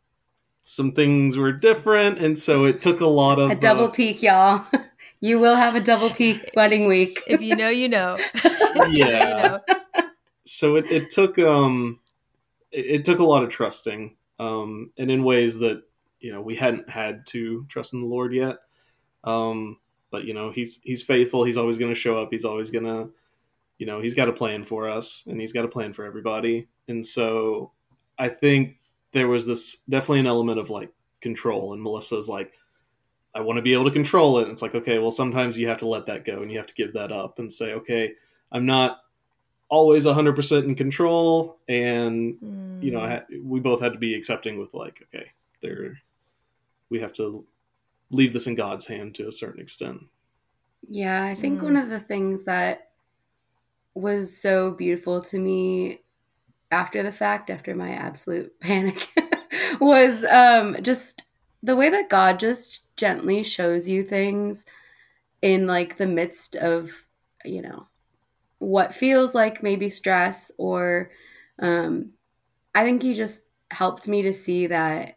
some 0.63 0.93
things 0.93 1.37
were 1.37 1.53
different, 1.53 2.19
and 2.19 2.39
so 2.39 2.65
it 2.65 2.81
took 2.81 3.01
a 3.01 3.07
lot 3.07 3.39
of 3.39 3.51
a 3.51 3.55
double 3.55 3.87
uh, 3.87 3.91
peak, 3.91 4.23
y'all. 4.23 4.65
you 5.21 5.39
will 5.39 5.57
have 5.57 5.75
a 5.75 5.81
double 5.81 6.11
peak 6.11 6.51
wedding 6.57 6.87
week. 6.87 7.21
if 7.27 7.41
you 7.41 7.57
know, 7.57 7.69
you 7.69 7.89
know. 7.89 8.19
yeah. 8.45 8.89
You 8.89 8.99
know. 8.99 9.61
So 10.45 10.77
it, 10.77 10.91
it 10.91 11.11
took 11.11 11.39
um 11.39 12.01
it, 12.71 12.87
it, 12.87 13.05
took 13.05 13.21
a 13.21 13.25
lot 13.25 13.45
of 13.45 13.49
trusting 13.49 14.17
um 14.41 14.91
and 14.99 15.11
in 15.11 15.23
ways 15.23 15.59
that 15.61 15.83
you 16.21 16.33
know 16.33 16.41
we 16.41 16.57
hadn't 16.57 16.91
had 16.91 17.27
to 17.27 17.65
trust 17.69 17.95
in 17.95 18.01
the 18.01 18.07
Lord 18.07 18.33
yet. 18.35 18.59
Um, 19.25 19.79
but 20.11 20.25
you 20.25 20.35
know 20.35 20.51
he's 20.51 20.81
he's 20.83 21.03
faithful. 21.03 21.45
He's 21.45 21.57
always 21.57 21.79
going 21.79 21.93
to 21.93 22.01
show 22.01 22.21
up. 22.21 22.29
He's 22.31 22.45
always 22.45 22.71
going 22.71 22.85
to 22.85 23.11
you 23.83 23.87
know 23.87 24.01
he's 24.01 24.15
got 24.15 24.29
a 24.29 24.33
plan 24.33 24.63
for 24.63 24.89
us 24.89 25.25
and 25.27 25.41
he's 25.41 25.53
got 25.53 25.65
a 25.65 25.69
plan 25.69 25.93
for 25.93 26.05
everybody 26.05 26.69
and 26.87 27.05
so 27.05 27.73
i 28.17 28.29
think 28.29 28.77
there 29.13 29.29
was 29.29 29.47
this 29.47 29.79
definitely 29.89 30.21
an 30.21 30.27
element 30.27 30.59
of 30.59 30.71
like 30.71 30.91
control 31.21 31.73
and 31.73 31.83
melissa's 31.83 32.29
like 32.29 32.53
i 33.35 33.41
want 33.41 33.57
to 33.57 33.63
be 33.63 33.73
able 33.73 33.85
to 33.85 33.91
control 33.91 34.39
it 34.39 34.43
and 34.43 34.53
it's 34.53 34.63
like 34.63 34.75
okay 34.75 34.99
well 34.99 35.11
sometimes 35.11 35.59
you 35.59 35.69
have 35.69 35.79
to 35.79 35.89
let 35.89 36.07
that 36.07 36.25
go 36.25 36.43
and 36.43 36.51
you 36.51 36.59
have 36.59 36.67
to 36.67 36.75
give 36.75 36.93
that 36.93 37.13
up 37.13 37.39
and 37.39 37.53
say 37.53 37.73
okay 37.73 38.13
i'm 38.51 38.67
not 38.67 38.99
always 39.69 40.05
100% 40.05 40.65
in 40.65 40.75
control 40.75 41.59
and 41.67 42.35
mm. 42.45 42.83
you 42.83 42.91
know 42.91 43.07
ha- 43.09 43.25
we 43.43 43.59
both 43.59 43.81
had 43.81 43.95
to 43.95 43.99
be 43.99 44.15
accepting 44.15 44.59
with 44.59 44.75
like 44.75 45.03
okay 45.03 45.27
there 45.63 45.99
we 46.91 47.01
have 47.01 47.13
to 47.15 47.45
leave 48.11 48.35
this 48.35 48.47
in 48.47 48.55
god's 48.55 48.87
hand 48.87 49.15
to 49.15 49.29
a 49.29 49.33
certain 49.33 49.63
extent 49.63 49.99
yeah 50.91 51.25
i 51.25 51.35
think 51.35 51.61
mm. 51.61 51.63
one 51.63 51.77
of 51.77 51.89
the 51.89 52.01
things 52.01 52.45
that 52.45 52.91
was 53.95 54.37
so 54.37 54.73
beautiful 54.73 55.23
to 55.23 55.39
me 55.39 56.02
after 56.73 57.03
the 57.03 57.13
fact, 57.13 57.51
after 57.51 57.75
my 57.75 57.91
absolute 57.91 58.59
panic, 58.61 59.09
was 59.81 60.25
um, 60.25 60.77
just 60.83 61.25
the 61.63 61.77
way 61.77 61.91
that 61.91 62.09
God 62.09 62.41
just 62.41 62.81
gently 62.97 63.45
shows 63.45 63.87
you 63.87 64.03
things 64.03 64.65
in 65.43 65.67
like 65.67 65.97
the 65.97 66.07
midst 66.07 66.57
of, 66.57 66.91
you 67.45 67.63
know, 67.63 67.87
what 68.59 68.95
feels 68.95 69.35
like 69.35 69.63
maybe 69.63 69.89
stress 69.89 70.51
or 70.57 71.11
um, 71.59 72.11
I 72.75 72.85
think 72.85 73.03
he 73.03 73.15
just 73.15 73.45
helped 73.71 74.09
me 74.09 74.23
to 74.23 74.33
see 74.33 74.69
that 74.69 75.17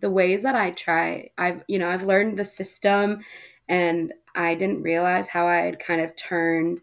the 0.00 0.10
ways 0.10 0.42
that 0.42 0.54
I 0.54 0.72
try, 0.72 1.30
I've, 1.38 1.62
you 1.68 1.78
know, 1.78 1.88
I've 1.88 2.04
learned 2.04 2.38
the 2.38 2.44
system 2.44 3.20
and 3.68 4.12
I 4.34 4.54
didn't 4.54 4.82
realize 4.82 5.28
how 5.28 5.46
I 5.46 5.62
had 5.62 5.78
kind 5.78 6.00
of 6.00 6.14
turned 6.16 6.80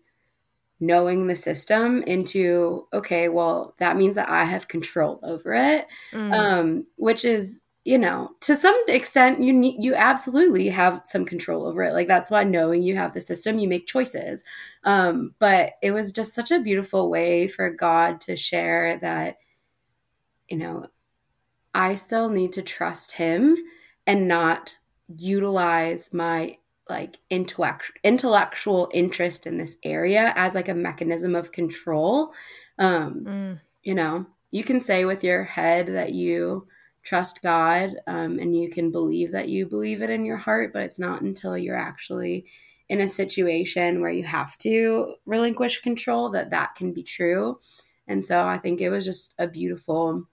knowing 0.79 1.27
the 1.27 1.35
system 1.35 2.01
into 2.03 2.85
okay 2.93 3.29
well 3.29 3.73
that 3.79 3.95
means 3.95 4.15
that 4.15 4.29
i 4.29 4.43
have 4.43 4.67
control 4.67 5.19
over 5.23 5.53
it 5.53 5.87
mm. 6.11 6.33
um, 6.33 6.85
which 6.97 7.23
is 7.23 7.61
you 7.85 7.99
know, 7.99 8.31
to 8.41 8.55
some 8.55 8.75
extent, 8.87 9.43
you 9.43 9.53
need 9.53 9.75
you 9.79 9.93
absolutely 9.93 10.67
have 10.69 11.03
some 11.05 11.23
control 11.23 11.67
over 11.67 11.83
it. 11.83 11.93
Like 11.93 12.07
that's 12.07 12.31
why 12.31 12.43
knowing 12.43 12.81
you 12.81 12.95
have 12.95 13.13
the 13.13 13.21
system, 13.21 13.59
you 13.59 13.67
make 13.67 13.85
choices. 13.85 14.43
Um, 14.83 15.35
but 15.37 15.73
it 15.83 15.91
was 15.91 16.11
just 16.11 16.33
such 16.33 16.49
a 16.49 16.59
beautiful 16.59 17.11
way 17.11 17.47
for 17.47 17.69
God 17.69 18.19
to 18.21 18.35
share 18.35 18.97
that, 19.01 19.37
you 20.49 20.57
know, 20.57 20.87
I 21.75 21.93
still 21.93 22.27
need 22.29 22.53
to 22.53 22.63
trust 22.63 23.11
Him 23.11 23.55
and 24.07 24.27
not 24.27 24.75
utilize 25.15 26.11
my 26.11 26.57
like 26.89 27.17
intellect 27.29 27.91
intellectual 28.03 28.89
interest 28.93 29.47
in 29.47 29.57
this 29.57 29.77
area 29.83 30.33
as 30.35 30.53
like 30.53 30.69
a 30.69 30.73
mechanism 30.73 31.35
of 31.35 31.51
control. 31.51 32.33
Um, 32.77 33.25
mm. 33.25 33.61
You 33.83 33.95
know, 33.95 34.25
you 34.51 34.63
can 34.63 34.79
say 34.79 35.05
with 35.05 35.23
your 35.23 35.43
head 35.43 35.87
that 35.87 36.13
you 36.13 36.67
trust 37.03 37.41
God 37.41 37.91
um, 38.07 38.39
and 38.39 38.55
you 38.55 38.69
can 38.69 38.91
believe 38.91 39.31
that 39.31 39.49
you 39.49 39.67
believe 39.67 40.01
it 40.01 40.09
in 40.09 40.25
your 40.25 40.37
heart, 40.37 40.73
but 40.73 40.83
it's 40.83 40.99
not 40.99 41.21
until 41.21 41.57
you're 41.57 41.75
actually 41.75 42.45
in 42.89 43.01
a 43.01 43.09
situation 43.09 44.01
where 44.01 44.11
you 44.11 44.23
have 44.23 44.57
to 44.59 45.15
relinquish 45.25 45.81
control 45.81 46.29
that 46.31 46.51
that 46.51 46.75
can 46.75 46.93
be 46.93 47.03
true. 47.03 47.59
And 48.07 48.25
so 48.25 48.45
I 48.45 48.57
think 48.57 48.81
it 48.81 48.89
was 48.89 49.05
just 49.05 49.33
a 49.39 49.47
beautiful 49.47 50.27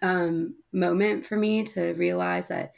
um, 0.00 0.54
moment 0.72 1.26
for 1.26 1.36
me 1.36 1.64
to 1.64 1.92
realize 1.94 2.48
that, 2.48 2.72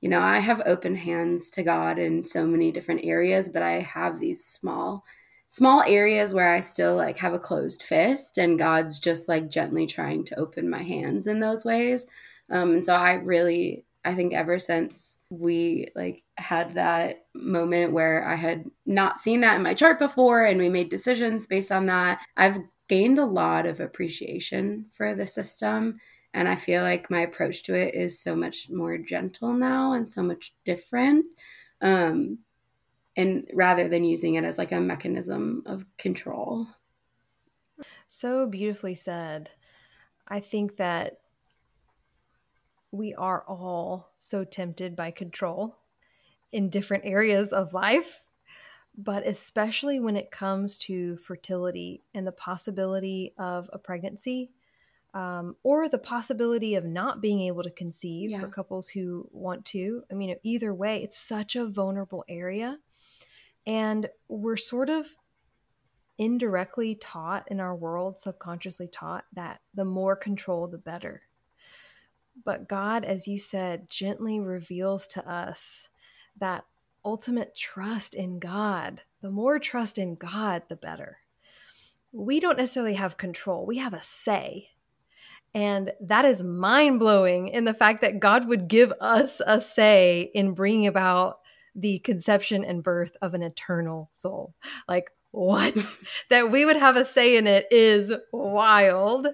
you 0.00 0.08
know, 0.08 0.20
I 0.20 0.38
have 0.38 0.62
open 0.66 0.94
hands 0.94 1.50
to 1.52 1.62
God 1.62 1.98
in 1.98 2.24
so 2.24 2.46
many 2.46 2.70
different 2.70 3.04
areas, 3.04 3.48
but 3.48 3.62
I 3.62 3.80
have 3.80 4.20
these 4.20 4.44
small 4.44 5.04
small 5.48 5.82
areas 5.82 6.34
where 6.34 6.52
I 6.52 6.60
still 6.60 6.96
like 6.96 7.16
have 7.18 7.32
a 7.32 7.38
closed 7.38 7.82
fist 7.82 8.36
and 8.36 8.58
God's 8.58 8.98
just 8.98 9.28
like 9.28 9.48
gently 9.48 9.86
trying 9.86 10.24
to 10.26 10.38
open 10.38 10.68
my 10.68 10.82
hands 10.82 11.26
in 11.26 11.40
those 11.40 11.64
ways. 11.64 12.06
Um, 12.50 12.72
and 12.72 12.84
so 12.84 12.94
I 12.94 13.14
really, 13.14 13.84
I 14.04 14.14
think 14.14 14.34
ever 14.34 14.58
since 14.58 15.20
we 15.30 15.88
like 15.94 16.22
had 16.36 16.74
that 16.74 17.26
moment 17.34 17.92
where 17.92 18.26
I 18.26 18.36
had 18.36 18.64
not 18.86 19.22
seen 19.22 19.40
that 19.40 19.56
in 19.56 19.62
my 19.62 19.74
chart 19.74 19.98
before 19.98 20.44
and 20.44 20.58
we 20.58 20.68
made 20.68 20.90
decisions 20.90 21.46
based 21.46 21.72
on 21.72 21.86
that, 21.86 22.20
I've 22.36 22.58
gained 22.88 23.18
a 23.18 23.24
lot 23.24 23.66
of 23.66 23.80
appreciation 23.80 24.86
for 24.92 25.14
the 25.14 25.26
system. 25.26 25.98
And 26.36 26.46
I 26.50 26.54
feel 26.54 26.82
like 26.82 27.10
my 27.10 27.20
approach 27.20 27.62
to 27.62 27.74
it 27.74 27.94
is 27.94 28.20
so 28.20 28.36
much 28.36 28.68
more 28.68 28.98
gentle 28.98 29.54
now 29.54 29.94
and 29.94 30.06
so 30.06 30.22
much 30.22 30.52
different. 30.66 31.24
Um, 31.80 32.40
and 33.16 33.48
rather 33.54 33.88
than 33.88 34.04
using 34.04 34.34
it 34.34 34.44
as 34.44 34.58
like 34.58 34.70
a 34.70 34.78
mechanism 34.78 35.62
of 35.64 35.86
control. 35.96 36.66
So 38.06 38.46
beautifully 38.46 38.94
said. 38.94 39.48
I 40.28 40.40
think 40.40 40.76
that 40.76 41.20
we 42.92 43.14
are 43.14 43.42
all 43.48 44.12
so 44.18 44.44
tempted 44.44 44.94
by 44.94 45.12
control 45.12 45.78
in 46.52 46.68
different 46.68 47.06
areas 47.06 47.50
of 47.50 47.72
life, 47.72 48.20
but 48.94 49.26
especially 49.26 50.00
when 50.00 50.16
it 50.16 50.30
comes 50.30 50.76
to 50.78 51.16
fertility 51.16 52.02
and 52.12 52.26
the 52.26 52.32
possibility 52.32 53.32
of 53.38 53.70
a 53.72 53.78
pregnancy 53.78 54.50
um, 55.16 55.56
or 55.62 55.88
the 55.88 55.96
possibility 55.96 56.74
of 56.74 56.84
not 56.84 57.22
being 57.22 57.40
able 57.40 57.62
to 57.62 57.70
conceive 57.70 58.30
yeah. 58.30 58.40
for 58.40 58.48
couples 58.48 58.86
who 58.86 59.26
want 59.32 59.64
to. 59.64 60.02
I 60.10 60.14
mean, 60.14 60.36
either 60.42 60.74
way, 60.74 61.02
it's 61.02 61.16
such 61.16 61.56
a 61.56 61.64
vulnerable 61.64 62.22
area. 62.28 62.78
And 63.66 64.10
we're 64.28 64.58
sort 64.58 64.90
of 64.90 65.06
indirectly 66.18 66.96
taught 66.96 67.50
in 67.50 67.60
our 67.60 67.74
world, 67.74 68.20
subconsciously 68.20 68.88
taught 68.88 69.24
that 69.32 69.60
the 69.72 69.86
more 69.86 70.16
control, 70.16 70.66
the 70.66 70.76
better. 70.76 71.22
But 72.44 72.68
God, 72.68 73.06
as 73.06 73.26
you 73.26 73.38
said, 73.38 73.88
gently 73.88 74.38
reveals 74.38 75.06
to 75.08 75.26
us 75.26 75.88
that 76.38 76.66
ultimate 77.06 77.56
trust 77.56 78.14
in 78.14 78.38
God. 78.38 79.00
The 79.22 79.30
more 79.30 79.58
trust 79.58 79.96
in 79.96 80.16
God, 80.16 80.64
the 80.68 80.76
better. 80.76 81.20
We 82.12 82.38
don't 82.38 82.58
necessarily 82.58 82.94
have 82.94 83.16
control, 83.16 83.64
we 83.64 83.78
have 83.78 83.94
a 83.94 84.02
say. 84.02 84.72
And 85.56 85.94
that 86.02 86.26
is 86.26 86.42
mind 86.42 87.00
blowing 87.00 87.48
in 87.48 87.64
the 87.64 87.72
fact 87.72 88.02
that 88.02 88.20
God 88.20 88.46
would 88.46 88.68
give 88.68 88.92
us 89.00 89.40
a 89.46 89.58
say 89.58 90.30
in 90.34 90.52
bringing 90.52 90.86
about 90.86 91.38
the 91.74 91.98
conception 92.00 92.62
and 92.62 92.82
birth 92.82 93.16
of 93.22 93.32
an 93.32 93.42
eternal 93.42 94.10
soul. 94.12 94.54
Like, 94.86 95.12
what? 95.30 95.74
that 96.28 96.50
we 96.50 96.66
would 96.66 96.76
have 96.76 96.96
a 96.96 97.06
say 97.06 97.38
in 97.38 97.46
it 97.46 97.66
is 97.70 98.12
wild. 98.32 99.28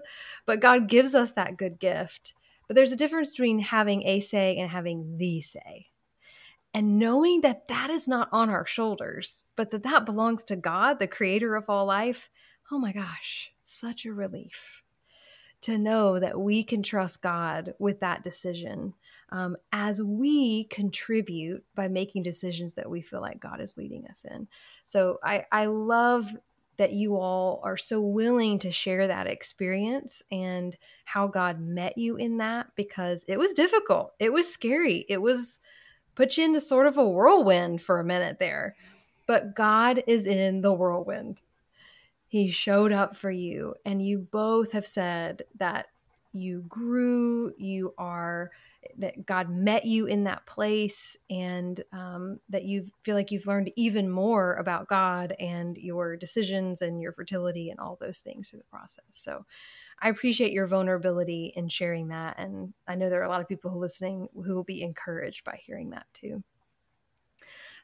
But 0.47 0.61
God 0.61 0.89
gives 0.89 1.17
us 1.17 1.33
that 1.33 1.57
good 1.57 1.81
gift. 1.81 2.35
But 2.69 2.77
there's 2.77 2.93
a 2.93 2.97
difference 2.97 3.33
between 3.33 3.59
having 3.59 4.07
a 4.07 4.21
say 4.21 4.57
and 4.59 4.71
having 4.71 5.17
the 5.19 5.41
say. 5.41 5.89
And 6.73 7.01
knowing 7.01 7.41
that 7.41 7.67
that 7.67 7.91
is 7.91 8.07
not 8.07 8.29
on 8.31 8.49
our 8.49 8.65
shoulders, 8.65 9.45
but 9.57 9.73
that 9.73 9.83
that 9.83 10.07
belongs 10.07 10.45
to 10.45 10.55
God, 10.55 11.01
the 11.01 11.09
creator 11.09 11.57
of 11.57 11.65
all 11.69 11.87
life. 11.87 12.31
Oh 12.71 12.79
my 12.79 12.93
gosh, 12.93 13.51
such 13.65 14.07
a 14.07 14.13
relief 14.13 14.85
to 15.63 15.79
know 15.79 16.19
that 16.19 16.39
we 16.39 16.63
can 16.63 16.83
trust 16.83 17.23
God 17.23 17.75
with 17.79 18.01
that 18.01 18.23
decision 18.25 18.95
um, 19.31 19.57
as 19.73 20.03
we 20.03 20.65
contribute 20.65 21.65
by 21.75 21.89
making 21.89 22.23
decisions 22.23 22.75
that 22.75 22.91
we 22.91 23.01
feel 23.01 23.21
like 23.21 23.41
God 23.41 23.61
is 23.61 23.77
leading 23.77 24.07
us 24.07 24.25
in. 24.29 24.47
So 24.85 25.19
I, 25.25 25.47
I 25.51 25.67
love 25.67 26.31
that 26.77 26.93
you 26.93 27.17
all 27.17 27.61
are 27.65 27.77
so 27.77 28.01
willing 28.01 28.59
to 28.59 28.73
share 28.73 29.07
that 29.07 29.27
experience 29.27 30.23
and 30.31 30.77
how 31.05 31.29
God 31.29 31.61
met 31.61 31.97
you 31.97 32.17
in 32.17 32.39
that 32.39 32.69
because 32.77 33.25
it 33.29 33.39
was 33.39 33.53
difficult. 33.53 34.15
It 34.19 34.33
was 34.33 34.53
scary. 34.53 35.07
It 35.09 35.21
was 35.21 35.61
put 36.15 36.37
you 36.37 36.45
into 36.45 36.61
sort 36.61 36.87
of 36.87 36.97
a 36.97 37.09
whirlwind 37.09 37.83
for 37.83 38.01
a 38.01 38.05
minute 38.05 38.39
there. 38.39 38.75
But 39.27 39.55
God 39.55 40.03
is 40.07 40.27
in 40.27 40.61
the 40.61 40.73
whirlwind. 40.73 41.41
He 42.33 42.49
showed 42.49 42.93
up 42.93 43.15
for 43.15 43.31
you, 43.31 43.75
and 43.85 44.01
you 44.01 44.19
both 44.19 44.73
have 44.73 44.87
said 44.87 45.43
that 45.59 45.89
you 46.33 46.65
grew, 46.67 47.53
you 47.59 47.93
are 47.99 48.51
that 48.97 49.27
God 49.27 49.51
met 49.51 49.85
you 49.85 50.07
in 50.07 50.25
that 50.25 50.47
place 50.47 51.15
and 51.29 51.79
um, 51.93 52.41
that 52.49 52.65
you 52.65 52.87
feel 53.03 53.17
like 53.17 53.33
you've 53.33 53.47
learned 53.47 53.71
even 53.77 54.09
more 54.09 54.55
about 54.55 54.89
God 54.89 55.35
and 55.39 55.77
your 55.77 56.17
decisions 56.17 56.81
and 56.81 57.03
your 57.03 57.13
fertility 57.13 57.69
and 57.69 57.79
all 57.79 57.99
those 58.01 58.21
things 58.21 58.49
through 58.49 58.61
the 58.61 58.65
process. 58.79 59.05
So 59.11 59.45
I 60.01 60.09
appreciate 60.09 60.53
your 60.53 60.67
vulnerability 60.67 61.53
in 61.55 61.69
sharing 61.69 62.09
that. 62.09 62.39
And 62.39 62.73
I 62.89 62.95
know 62.95 63.11
there 63.11 63.21
are 63.21 63.25
a 63.25 63.29
lot 63.29 63.43
of 63.43 63.47
people 63.47 63.71
who 63.71 63.79
listening 63.79 64.31
who 64.35 64.55
will 64.55 64.65
be 64.65 64.81
encouraged 64.81 65.45
by 65.45 65.61
hearing 65.63 65.91
that 65.91 66.07
too. 66.15 66.43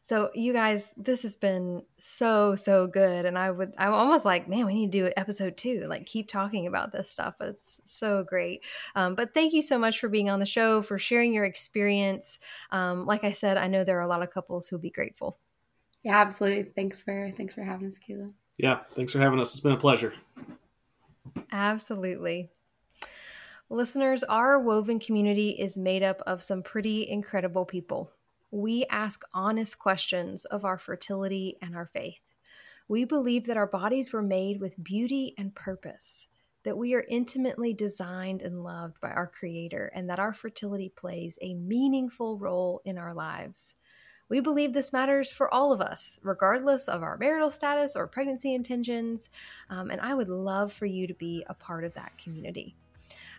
So 0.03 0.31
you 0.35 0.53
guys, 0.53 0.95
this 0.97 1.23
has 1.23 1.37
been 1.37 1.83
so 1.99 2.55
so 2.55 2.87
good, 2.87 3.27
and 3.27 3.37
I 3.37 3.51
would 3.51 3.75
I'm 3.79 3.93
almost 3.93 4.25
like, 4.25 4.49
man, 4.49 4.67
we 4.67 4.75
need 4.75 4.93
to 4.93 4.99
do 5.07 5.13
episode 5.17 5.57
two. 5.57 5.87
Like, 5.89 6.07
keep 6.07 6.29
talking 6.29 6.67
about 6.67 6.93
this 6.93 7.11
stuff. 7.11 7.35
It's 7.41 7.81
so 7.85 8.25
great. 8.25 8.65
Um, 8.95 9.15
but 9.15 9.35
thank 9.35 9.53
you 9.53 9.63
so 9.63 9.79
much 9.79 10.01
for 10.01 10.09
being 10.09 10.31
on 10.31 10.41
the 10.41 10.47
show, 10.47 10.83
for 10.83 10.99
sharing 10.99 11.33
your 11.33 11.45
experience. 11.45 12.39
Um, 12.71 13.05
like 13.07 13.25
I 13.25 13.33
said, 13.33 13.57
I 13.57 13.67
know 13.67 13.85
there 13.85 13.99
are 13.99 14.03
a 14.03 14.09
lot 14.09 14.23
of 14.23 14.31
couples 14.31 14.69
who'll 14.69 14.79
be 14.79 14.91
grateful. 14.91 15.39
Yeah, 16.03 16.19
absolutely. 16.19 16.71
Thanks 16.75 17.01
for 17.01 17.33
thanks 17.37 17.55
for 17.55 17.63
having 17.63 17.89
us, 17.89 17.97
Kayla. 17.99 18.33
Yeah, 18.59 18.81
thanks 18.95 19.13
for 19.13 19.19
having 19.19 19.41
us. 19.41 19.53
It's 19.53 19.61
been 19.61 19.73
a 19.73 19.77
pleasure. 19.77 20.15
Absolutely. 21.53 22.51
Listeners, 23.71 24.25
our 24.25 24.59
woven 24.59 24.99
community 24.99 25.51
is 25.51 25.77
made 25.77 26.03
up 26.03 26.23
of 26.27 26.43
some 26.43 26.63
pretty 26.63 27.09
incredible 27.09 27.67
people 27.67 28.11
we 28.51 28.87
ask 28.91 29.23
honest 29.35 29.79
questions 29.79 30.45
of 30.47 30.65
our 30.65 30.79
fertility 30.79 31.57
and 31.61 31.77
our 31.77 31.87
faith. 31.87 32.21
We 32.89 33.05
believe 33.05 33.47
that 33.47 33.59
our 33.59 33.67
bodies 33.67 34.13
were 34.13 34.23
made 34.23 34.61
with 34.61 34.83
beauty 34.83 35.35
and 35.37 35.55
purpose, 35.55 36.29
that 36.65 36.79
we 36.79 36.95
are 36.95 37.05
intimately 37.09 37.75
designed 37.75 38.41
and 38.41 38.65
loved 38.65 39.01
by 39.01 39.11
our 39.11 39.27
Creator, 39.27 39.93
and 39.95 40.09
that 40.09 40.19
our 40.19 40.33
fertility 40.33 40.89
plays 40.89 41.39
a 41.43 41.55
meaningful 41.55 42.39
role 42.39 42.81
in 42.85 42.97
our 42.97 43.13
lives. 43.13 43.75
We 44.31 44.41
believe 44.41 44.73
this 44.73 44.93
matters 44.93 45.31
for 45.31 45.53
all 45.53 45.73
of 45.73 45.81
us, 45.81 46.19
regardless 46.23 46.89
of 46.89 47.03
our 47.03 47.17
marital 47.17 47.51
status 47.51 47.97
or 47.97 48.07
pregnancy 48.07 48.55
intentions, 48.55 49.31
um, 49.71 49.91
and 49.91 50.01
I 50.01 50.15
would 50.15 50.31
love 50.31 50.73
for 50.73 50.87
you 50.87 51.07
to 51.07 51.15
be 51.15 51.45
a 51.49 51.55
part 51.55 51.85
of 51.85 51.95
that 51.95 52.17
community. 52.19 52.75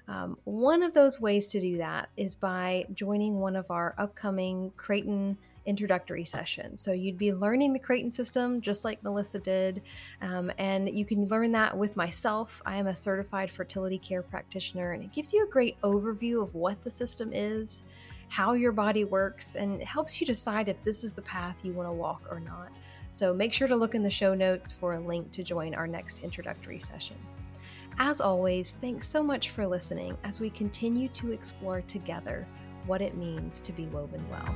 Um, 0.09 0.37
one 0.43 0.81
of 0.81 0.95
those 0.95 1.21
ways 1.21 1.47
to 1.51 1.59
do 1.61 1.77
that 1.77 2.09
is 2.17 2.33
by 2.33 2.85
joining 2.95 3.39
one 3.39 3.55
of 3.55 3.69
our 3.69 3.93
upcoming 3.99 4.71
Creighton 4.75 5.37
introductory 5.67 6.25
sessions. 6.25 6.81
So 6.81 6.93
you'd 6.93 7.19
be 7.19 7.31
learning 7.31 7.73
the 7.73 7.79
Creighton 7.79 8.09
system 8.09 8.59
just 8.59 8.83
like 8.83 9.03
Melissa 9.03 9.37
did, 9.37 9.83
um, 10.23 10.51
and 10.57 10.89
you 10.89 11.05
can 11.05 11.27
learn 11.27 11.51
that 11.51 11.77
with 11.77 11.95
myself. 11.95 12.59
I 12.65 12.77
am 12.77 12.87
a 12.87 12.95
certified 12.95 13.51
fertility 13.51 13.99
care 13.99 14.23
practitioner, 14.23 14.93
and 14.93 15.03
it 15.03 15.11
gives 15.11 15.31
you 15.31 15.43
a 15.43 15.47
great 15.47 15.79
overview 15.81 16.41
of 16.41 16.55
what 16.55 16.83
the 16.83 16.89
system 16.89 17.29
is, 17.31 17.83
how 18.29 18.53
your 18.53 18.71
body 18.71 19.03
works, 19.03 19.55
and 19.55 19.79
helps 19.83 20.19
you 20.19 20.25
decide 20.25 20.69
if 20.69 20.81
this 20.81 21.03
is 21.03 21.13
the 21.13 21.21
path 21.21 21.63
you 21.63 21.73
want 21.73 21.87
to 21.87 21.93
walk 21.93 22.23
or 22.31 22.39
not. 22.39 22.69
So 23.11 23.31
make 23.31 23.53
sure 23.53 23.67
to 23.67 23.75
look 23.75 23.93
in 23.93 24.01
the 24.01 24.09
show 24.09 24.33
notes 24.33 24.73
for 24.73 24.95
a 24.95 24.99
link 24.99 25.31
to 25.33 25.43
join 25.43 25.75
our 25.75 25.87
next 25.87 26.23
introductory 26.23 26.79
session. 26.79 27.15
As 28.01 28.21
always, 28.21 28.77
thanks 28.79 29.05
so 29.05 29.21
much 29.21 29.49
for 29.49 29.67
listening 29.67 30.17
as 30.23 30.39
we 30.39 30.49
continue 30.49 31.09
to 31.09 31.33
explore 31.33 31.81
together 31.81 32.47
what 32.85 33.01
it 33.01 33.17
means 33.17 33.59
to 33.59 33.73
be 33.73 33.88
woven 33.88 34.25
well. 34.31 34.55